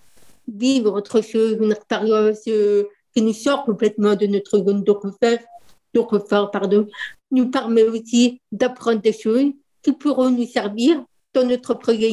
vivre 0.49 0.93
autre 0.93 1.21
chose, 1.21 1.59
une 1.61 1.73
expérience 1.73 2.43
euh, 2.49 2.85
qui 3.15 3.23
nous 3.23 3.33
sort 3.33 3.65
complètement 3.65 4.15
de 4.15 4.27
notre 4.27 4.59
zone 4.59 4.83
de 4.83 4.93
confort, 4.93 5.39
de 5.95 6.01
confort 6.01 6.51
pardon, 6.51 6.87
nous 7.31 7.51
permet 7.51 7.85
aussi 7.85 8.41
d'apprendre 8.53 9.01
des 9.01 9.13
choses 9.13 9.53
qui 9.83 9.93
pourront 9.93 10.31
nous 10.31 10.47
servir 10.47 11.05
dans 11.33 11.47
notre 11.47 11.75
projet. 11.75 12.11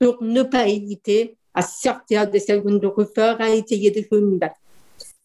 Donc, 0.00 0.20
ne 0.20 0.42
pas 0.42 0.68
hésiter 0.68 1.36
à 1.54 1.62
sortir 1.62 2.30
de 2.30 2.38
cette 2.38 2.62
zone 2.62 2.78
de 2.78 3.42
à 3.42 3.50
essayer 3.50 3.90
des 3.90 4.06
choses. 4.10 4.38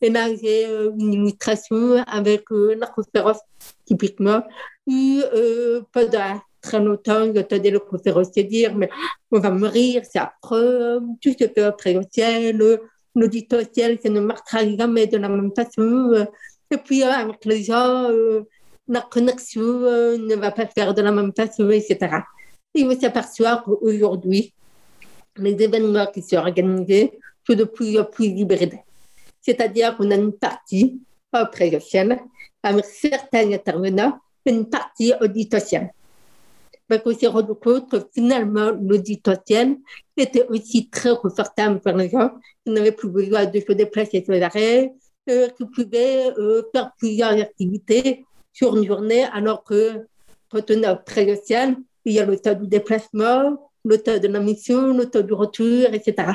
Et 0.03 0.09
là, 0.09 0.27
j'ai 0.35 0.65
euh, 0.65 0.91
une 0.97 1.13
illustration 1.13 2.03
avec 2.07 2.51
euh, 2.51 2.75
la 2.75 2.87
conférence, 2.87 3.39
typiquement, 3.85 4.41
où 4.87 5.21
euh, 5.33 5.81
très 6.61 6.79
longtemps, 6.79 7.31
j'entendais 7.33 7.69
le 7.69 7.79
conférencier 7.79 8.43
dire, 8.43 8.73
on 9.31 9.39
va 9.39 9.51
mourir, 9.51 10.03
c'est 10.09 10.19
affreux, 10.19 11.01
tout 11.21 11.35
après 11.57 11.95
au 11.97 12.01
ciel, 12.09 12.79
l'auditentiel, 13.15 13.99
ça 14.01 14.09
ne 14.09 14.21
marchera 14.21 14.67
jamais 14.67 15.05
de 15.05 15.17
la 15.17 15.29
même 15.29 15.51
façon. 15.55 16.25
Et 16.71 16.77
puis, 16.77 17.03
euh, 17.03 17.12
avec 17.12 17.43
les 17.45 17.63
gens, 17.63 18.10
euh, 18.10 18.43
la 18.88 19.01
connexion 19.01 19.62
euh, 19.62 20.17
ne 20.17 20.36
va 20.36 20.51
pas 20.51 20.65
faire 20.67 20.93
de 20.93 21.01
la 21.01 21.12
même 21.12 21.34
façon, 21.36 21.69
etc. 21.69 21.97
Et 22.73 22.86
on 22.86 22.99
s'aperçoit 22.99 23.62
qu'aujourd'hui, 23.65 24.53
les 25.36 25.62
événements 25.62 26.07
qui 26.07 26.21
sont 26.21 26.38
organisés 26.38 27.19
sont 27.45 27.55
de 27.55 27.65
plus 27.65 27.99
en 27.99 28.05
plus 28.05 28.27
hybrides. 28.27 28.79
C'est-à-dire 29.41 29.97
qu'on 29.97 30.10
a 30.12 30.15
une 30.15 30.34
partie 30.34 31.01
en 31.34 31.45
présentiel 31.45 32.19
avec 32.63 32.86
certains 32.86 33.51
intervenants 33.51 34.17
une 34.45 34.67
partie 34.67 35.13
auditentielle. 35.19 35.91
Donc, 36.89 37.01
on 37.05 37.13
s'est 37.13 37.27
rendu 37.27 37.53
compte 37.53 37.89
que 37.89 37.97
finalement, 38.13 38.71
l'auditentiel 38.71 39.77
était 40.17 40.45
aussi 40.47 40.89
très 40.89 41.15
confortable 41.15 41.79
pour 41.79 41.93
les 41.93 42.10
gens 42.10 42.31
qui 42.65 42.73
n'avaient 42.73 42.91
plus 42.91 43.10
besoin 43.10 43.45
de 43.45 43.60
se 43.60 43.71
déplacer 43.73 44.23
sur 44.23 44.34
l'arrêt, 44.34 44.91
euh, 45.29 45.49
qui 45.49 45.65
pouvaient 45.65 46.34
euh, 46.38 46.63
faire 46.73 46.91
plusieurs 46.97 47.39
activités 47.39 48.25
sur 48.51 48.75
une 48.75 48.86
journée, 48.86 49.23
alors 49.25 49.63
que 49.63 50.07
quand 50.49 50.69
on 50.71 50.84
est 50.84 51.75
il 52.03 52.13
y 52.13 52.19
a 52.19 52.25
le 52.25 52.39
temps 52.39 52.55
du 52.55 52.67
déplacement, 52.67 53.71
le 53.86 53.97
temps 53.97 54.17
de 54.17 54.27
la 54.27 54.39
mission, 54.39 54.97
le 54.97 55.05
temps 55.10 55.21
du 55.21 55.34
retour, 55.34 55.86
etc. 55.93 56.34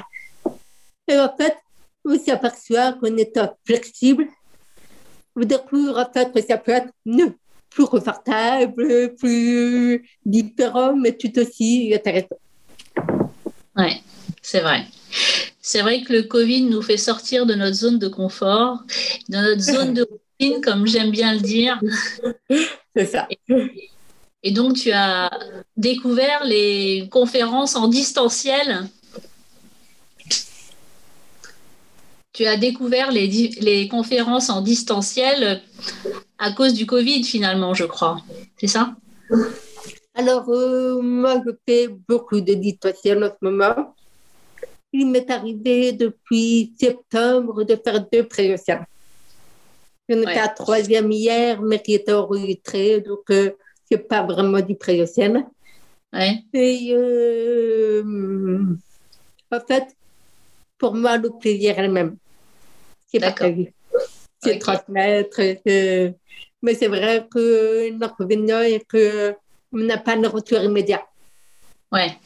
Et 1.09 1.19
en 1.19 1.35
fait, 1.37 1.57
on 2.05 2.19
s'aperçoit 2.19 2.93
qu'en 2.95 3.17
étant 3.17 3.57
flexible, 3.65 4.27
vous 5.35 5.45
découvrez 5.45 6.03
en 6.03 6.13
fait 6.13 6.33
que 6.33 6.41
ça 6.41 6.57
peut 6.57 6.73
être 6.73 6.93
mieux, 7.05 7.35
plus 7.71 7.87
confortable, 7.87 9.15
plus 9.17 10.09
différent, 10.25 10.95
mais 10.97 11.13
tout 11.13 11.37
aussi 11.39 11.93
intéressant. 11.95 12.39
Ouais, 13.77 14.01
c'est 14.41 14.61
vrai. 14.61 14.85
C'est 15.69 15.83
vrai 15.83 16.03
que 16.03 16.13
le 16.13 16.23
Covid 16.23 16.63
nous 16.63 16.81
fait 16.81 16.97
sortir 16.97 17.45
de 17.45 17.55
notre 17.55 17.75
zone 17.75 17.99
de 17.99 18.07
confort, 18.07 18.85
de 19.29 19.37
notre 19.37 19.61
zone 19.61 19.95
de 19.95 20.09
routine, 20.09 20.61
comme 20.61 20.87
j'aime 20.87 21.11
bien 21.11 21.35
le 21.35 21.41
dire. 21.41 21.81
C'est 22.95 23.07
ça. 23.07 23.27
Et 24.45 24.53
donc, 24.53 24.75
tu 24.77 24.93
as 24.93 25.29
découvert 25.77 26.45
les 26.45 27.09
conférences 27.11 27.75
en 27.75 27.89
distanciel. 27.89 28.89
Tu 32.33 32.47
as 32.47 32.57
découvert 32.57 33.11
les, 33.11 33.89
conférences 33.89 34.51
en 34.51 34.61
distanciel 34.61 35.63
à 36.39 36.53
cause 36.53 36.75
du 36.75 36.87
Covid, 36.87 37.25
finalement, 37.25 37.75
je 37.75 37.87
crois. 37.87 38.19
C'est 38.57 38.69
ça? 38.69 38.95
Alors, 40.15 40.49
euh, 40.49 41.03
moi, 41.03 41.43
je 41.45 41.51
fais 41.67 41.89
beaucoup 41.89 42.41
de 42.41 42.55
distanciel 42.55 43.25
en 43.25 43.31
ce 43.31 43.45
moment. 43.45 43.97
Il 44.93 45.07
m'est 45.11 45.31
arrivé 45.31 45.93
depuis 45.93 46.73
septembre 46.79 47.65
de 47.65 47.77
faire 47.77 48.07
deux 48.11 48.27
présentiels. 48.27 48.87
J'en 50.09 50.21
ai 50.23 50.27
fait 50.27 50.39
un 50.41 50.49
troisième 50.49 51.11
hier, 51.11 51.61
mais 51.61 51.83
qui 51.83 51.95
était 51.95 52.13
enregistré, 52.13 53.01
donc 53.01 53.29
euh, 53.31 53.51
c'est 53.91 53.99
pas 53.99 54.23
vraiment 54.23 54.61
du 54.61 54.77
présentiel. 54.77 55.45
Ouais. 56.13 56.45
Et 56.53 56.91
euh, 56.93 58.03
en 59.51 59.61
fait, 59.61 59.85
pour 60.79 60.95
moi, 60.95 61.17
le 61.17 61.31
plaisir 61.31 61.79
est 61.79 61.87
le 61.87 61.93
même. 61.93 62.17
C'est 63.09 63.21
partagé. 63.21 63.73
c'est 64.43 64.55
Ok. 64.55 64.59
transmettre. 64.61 65.41
Mais 66.63 66.75
c'est 66.75 66.89
vrai 66.89 67.27
que 67.31 67.91
l'inconvénient 67.99 68.61
est 68.61 68.85
qu'on 68.91 69.79
n'a 69.79 69.99
pas 69.99 70.17
le 70.17 70.29
retour 70.29 70.61
immédiat. 70.61 71.05
Ouais. 71.93 72.17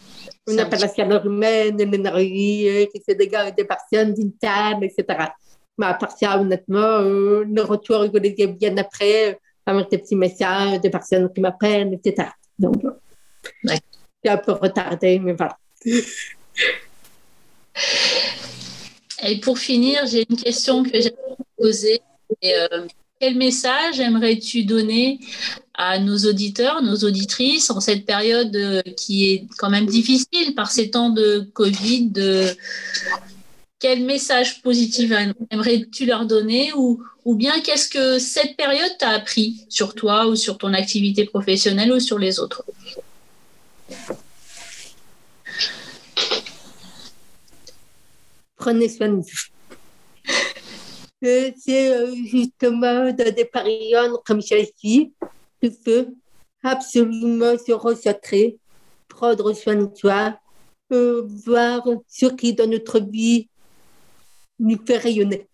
On 0.51 0.53
C'est 0.53 0.57
n'a 0.57 0.62
un 0.62 0.68
pas 0.68 0.76
petit- 0.76 0.86
la 0.88 0.94
chaleur 0.94 1.24
humaine, 1.26 1.76
l'énergie 1.76 2.68
euh, 2.68 2.86
qui 2.86 3.01
se 3.07 3.12
dégage 3.14 3.55
des 3.55 3.64
personnes 3.64 4.12
d'une 4.14 4.32
table, 4.32 4.84
etc. 4.84 5.05
Mais 5.78 5.86
à 5.86 5.94
part 5.94 6.11
ça, 6.16 6.38
honnêtement, 6.40 6.78
euh, 7.01 7.44
le 7.44 7.62
retour, 7.62 8.05
les 8.05 8.34
ai 8.38 8.46
bien 8.48 8.76
après, 8.76 9.38
avec 9.66 9.90
des 9.90 9.98
petits 9.98 10.16
messages, 10.16 10.80
des 10.80 10.90
personnes 10.90 11.32
qui 11.32 11.40
m'appellent, 11.40 11.94
etc. 11.94 12.28
Donc, 12.59 12.84
euh, 12.84 12.90
Ouais. 13.64 13.78
c'est 14.22 14.30
un 14.30 14.36
peu 14.38 14.53
retardé, 14.53 15.18
mais 15.18 15.32
voilà. 15.34 15.57
Et 19.22 19.38
pour 19.40 19.59
finir, 19.59 20.07
j'ai 20.07 20.24
une 20.28 20.36
question 20.36 20.82
que 20.82 20.90
j'aimerais 21.01 21.36
poser. 21.59 22.01
Et, 22.42 22.55
euh, 22.55 22.86
quel 23.20 23.36
message 23.36 24.01
aimerais-tu 24.01 24.64
donner 24.64 25.18
à 25.83 25.99
nos 25.99 26.18
auditeurs, 26.18 26.83
nos 26.83 26.99
auditrices 27.05 27.70
en 27.70 27.81
cette 27.81 28.05
période 28.05 28.55
euh, 28.55 28.83
qui 28.99 29.31
est 29.31 29.47
quand 29.57 29.70
même 29.70 29.87
difficile 29.87 30.55
par 30.55 30.70
ces 30.70 30.91
temps 30.91 31.09
de 31.09 31.49
Covid 31.55 32.11
de... 32.11 32.55
Quel 33.78 34.05
message 34.05 34.61
positif 34.61 35.11
aimerais-tu 35.51 36.05
leur 36.05 36.26
donner 36.26 36.70
ou, 36.76 37.03
ou 37.24 37.35
bien 37.35 37.62
qu'est-ce 37.62 37.89
que 37.89 38.18
cette 38.18 38.59
période 38.59 38.95
t'a 38.99 39.09
appris 39.09 39.64
sur 39.70 39.95
toi 39.95 40.26
ou 40.26 40.37
sur 40.37 40.59
ton 40.59 40.74
activité 40.74 41.24
professionnelle 41.24 41.91
ou 41.91 41.99
sur 41.99 42.18
les 42.18 42.39
autres? 42.39 42.62
Prenez 48.57 48.91
soin 48.91 49.09
de 49.09 49.14
vous. 49.14 49.24
C'est 51.22 51.91
euh, 51.91 52.14
justement 52.26 53.11
dans 53.12 53.35
des 53.35 53.47
périodes 53.47 54.12
comme 54.26 54.43
celle-ci 54.43 55.14
qu'il 55.61 55.73
faut 55.73 56.15
absolument 56.63 57.57
se 57.59 57.73
recentrer, 57.73 58.59
prendre 59.09 59.53
soin 59.53 59.77
de 59.77 59.89
soi, 59.95 60.39
euh, 60.93 61.23
voir 61.47 61.87
ce 62.09 62.27
qui 62.27 62.55
dans 62.55 62.69
notre 62.69 63.01
vie 63.01 63.49
nous 64.59 64.79
fait 64.85 64.99
rayonner. 64.99 65.47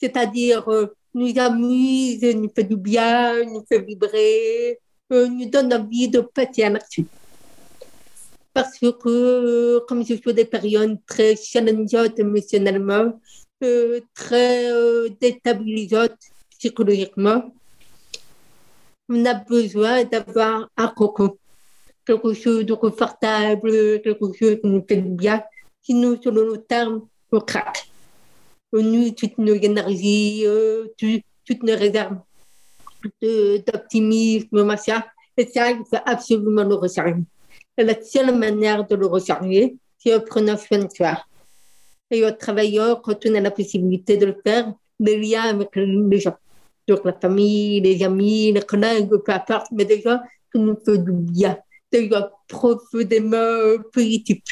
C'est-à-dire 0.00 0.68
euh, 0.68 0.86
nous 1.14 1.38
amuse, 1.38 2.22
nous 2.22 2.50
fait 2.54 2.64
du 2.64 2.76
bien, 2.76 3.44
nous 3.44 3.64
fait 3.68 3.80
vibrer, 3.80 4.78
euh, 5.12 5.28
nous 5.28 5.48
donne 5.48 5.72
envie 5.72 6.08
de 6.08 6.20
passer 6.20 6.64
à 6.64 6.70
l'action 6.70 7.04
parce 8.52 8.78
que 8.78 9.78
comme 9.88 10.06
je 10.06 10.14
fais 10.14 10.32
des 10.32 10.44
périodes 10.44 10.98
très 11.06 11.34
challengeantes 11.34 12.16
émotionnellement, 12.20 13.18
très 14.14 14.70
déstabilisantes 15.20 16.20
psychologiquement, 16.50 17.52
on 19.08 19.24
a 19.24 19.34
besoin 19.34 20.04
d'avoir 20.04 20.68
un 20.76 20.88
cocon, 20.88 21.36
quelque 22.06 22.32
chose 22.34 22.64
de 22.64 22.74
confortable, 22.74 24.00
quelque 24.02 24.32
chose 24.32 24.58
qui 24.60 24.66
nous 24.66 24.84
fait 24.88 24.96
du 24.96 25.10
bien, 25.10 25.42
sinon 25.82 26.20
sur 26.20 26.32
le 26.32 26.46
long 26.46 26.62
terme, 26.68 27.06
on 27.32 27.40
craque. 27.40 27.88
On 28.72 28.92
use 28.92 29.14
toutes 29.14 29.38
nos 29.38 29.54
énergies, 29.54 30.42
euh, 30.46 30.88
tout- 30.98 31.20
toutes 31.46 31.62
nos 31.62 31.76
réserves 31.76 32.18
d'optimisme, 33.20 34.64
machin, 34.64 35.02
et 35.36 35.46
ça, 35.46 35.70
il 35.70 35.78
faut 35.78 35.96
absolument 36.04 36.64
le 36.64 36.74
recharger. 36.74 37.22
Et 37.76 37.84
la 37.84 38.00
seule 38.02 38.34
manière 38.36 38.86
de 38.86 38.94
le 38.94 39.06
recharger, 39.06 39.76
c'est 39.98 40.14
en 40.14 40.20
prenant 40.20 40.56
soin 40.56 40.78
de 40.78 40.88
soi. 40.94 41.18
Et 42.10 42.24
en 42.24 42.32
travaillant, 42.32 43.00
quand 43.02 43.26
on 43.26 43.34
a 43.34 43.40
la 43.40 43.50
possibilité 43.50 44.16
de 44.16 44.26
le 44.26 44.36
faire, 44.44 44.72
des 44.98 45.18
liens 45.18 45.42
avec 45.42 45.74
les 45.74 46.20
gens. 46.20 46.36
Donc 46.86 47.04
la 47.04 47.12
famille, 47.12 47.80
les 47.80 48.02
amis, 48.02 48.52
les 48.52 48.62
collègues, 48.62 49.08
peu 49.08 49.32
importe, 49.32 49.68
mais 49.72 49.86
gens 50.00 50.20
qui 50.52 50.60
nous 50.60 50.76
font 50.84 50.96
du 50.96 51.12
bien, 51.12 51.56
gens 51.92 52.28
profondément 52.48 53.82
positifs. 53.92 54.42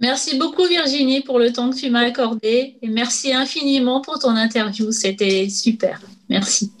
Merci 0.00 0.36
beaucoup 0.38 0.66
Virginie 0.66 1.22
pour 1.22 1.38
le 1.38 1.52
temps 1.52 1.70
que 1.70 1.76
tu 1.76 1.88
m'as 1.88 2.06
accordé 2.06 2.76
et 2.82 2.88
merci 2.88 3.32
infiniment 3.32 4.00
pour 4.00 4.18
ton 4.18 4.36
interview. 4.36 4.90
C'était 4.92 5.48
super. 5.48 6.00
Merci. 6.28 6.72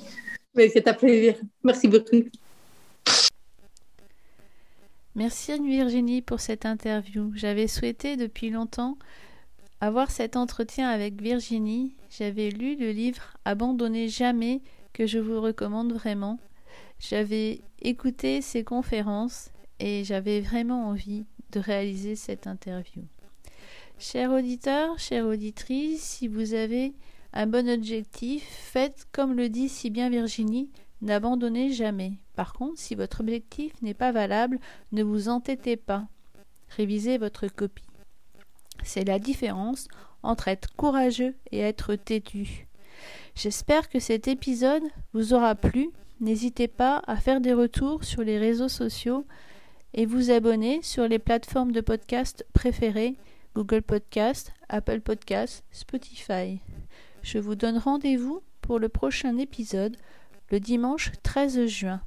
Mais 0.54 0.68
c'est 0.68 0.86
un 0.88 0.94
plaisir. 0.94 1.36
Merci 1.62 1.88
beaucoup. 1.88 2.22
Merci 5.14 5.52
Anne 5.52 5.68
Virginie 5.68 6.22
pour 6.22 6.40
cette 6.40 6.66
interview. 6.66 7.30
J'avais 7.36 7.68
souhaité 7.68 8.16
depuis 8.16 8.50
longtemps 8.50 8.98
avoir 9.84 10.10
cet 10.10 10.36
entretien 10.36 10.88
avec 10.88 11.20
Virginie. 11.20 11.94
J'avais 12.08 12.48
lu 12.48 12.74
le 12.76 12.90
livre 12.90 13.36
Abandonnez 13.44 14.08
jamais 14.08 14.62
que 14.94 15.06
je 15.06 15.18
vous 15.18 15.40
recommande 15.40 15.92
vraiment. 15.92 16.38
J'avais 16.98 17.60
écouté 17.82 18.40
ses 18.40 18.64
conférences 18.64 19.50
et 19.80 20.02
j'avais 20.04 20.40
vraiment 20.40 20.88
envie 20.88 21.26
de 21.52 21.60
réaliser 21.60 22.16
cette 22.16 22.46
interview. 22.46 23.02
Chers 23.98 24.30
auditeurs, 24.30 24.98
chères 24.98 25.26
auditrices, 25.26 26.02
si 26.02 26.28
vous 26.28 26.54
avez 26.54 26.94
un 27.34 27.46
bon 27.46 27.68
objectif, 27.68 28.42
faites 28.48 29.06
comme 29.12 29.34
le 29.34 29.50
dit 29.50 29.68
si 29.68 29.90
bien 29.90 30.08
Virginie, 30.08 30.70
n'abandonnez 31.02 31.72
jamais. 31.72 32.14
Par 32.36 32.54
contre, 32.54 32.78
si 32.78 32.94
votre 32.94 33.20
objectif 33.20 33.74
n'est 33.82 33.92
pas 33.92 34.12
valable, 34.12 34.58
ne 34.92 35.02
vous 35.02 35.28
entêtez 35.28 35.76
pas. 35.76 36.06
Révisez 36.70 37.18
votre 37.18 37.48
copie. 37.48 37.83
C'est 38.82 39.04
la 39.04 39.18
différence 39.18 39.88
entre 40.22 40.48
être 40.48 40.74
courageux 40.76 41.34
et 41.52 41.60
être 41.60 41.94
têtu. 41.94 42.66
J'espère 43.34 43.88
que 43.88 43.98
cet 43.98 44.28
épisode 44.28 44.82
vous 45.12 45.34
aura 45.34 45.54
plu. 45.54 45.90
N'hésitez 46.20 46.68
pas 46.68 47.02
à 47.06 47.16
faire 47.16 47.40
des 47.40 47.52
retours 47.52 48.04
sur 48.04 48.22
les 48.22 48.38
réseaux 48.38 48.68
sociaux 48.68 49.26
et 49.92 50.06
vous 50.06 50.30
abonner 50.30 50.80
sur 50.82 51.06
les 51.08 51.18
plateformes 51.18 51.72
de 51.72 51.80
podcast 51.80 52.46
préférées 52.52 53.16
Google 53.54 53.82
Podcast, 53.82 54.52
Apple 54.68 55.00
Podcast, 55.00 55.64
Spotify. 55.70 56.60
Je 57.22 57.38
vous 57.38 57.54
donne 57.54 57.78
rendez-vous 57.78 58.42
pour 58.60 58.78
le 58.78 58.88
prochain 58.88 59.38
épisode 59.38 59.96
le 60.50 60.60
dimanche 60.60 61.12
13 61.22 61.66
juin. 61.66 62.00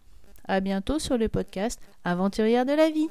À 0.46 0.60
bientôt 0.60 1.00
sur 1.00 1.18
le 1.18 1.30
podcast 1.30 1.80
Aventurière 2.04 2.66
de 2.66 2.74
la 2.74 2.90
vie. 2.90 3.10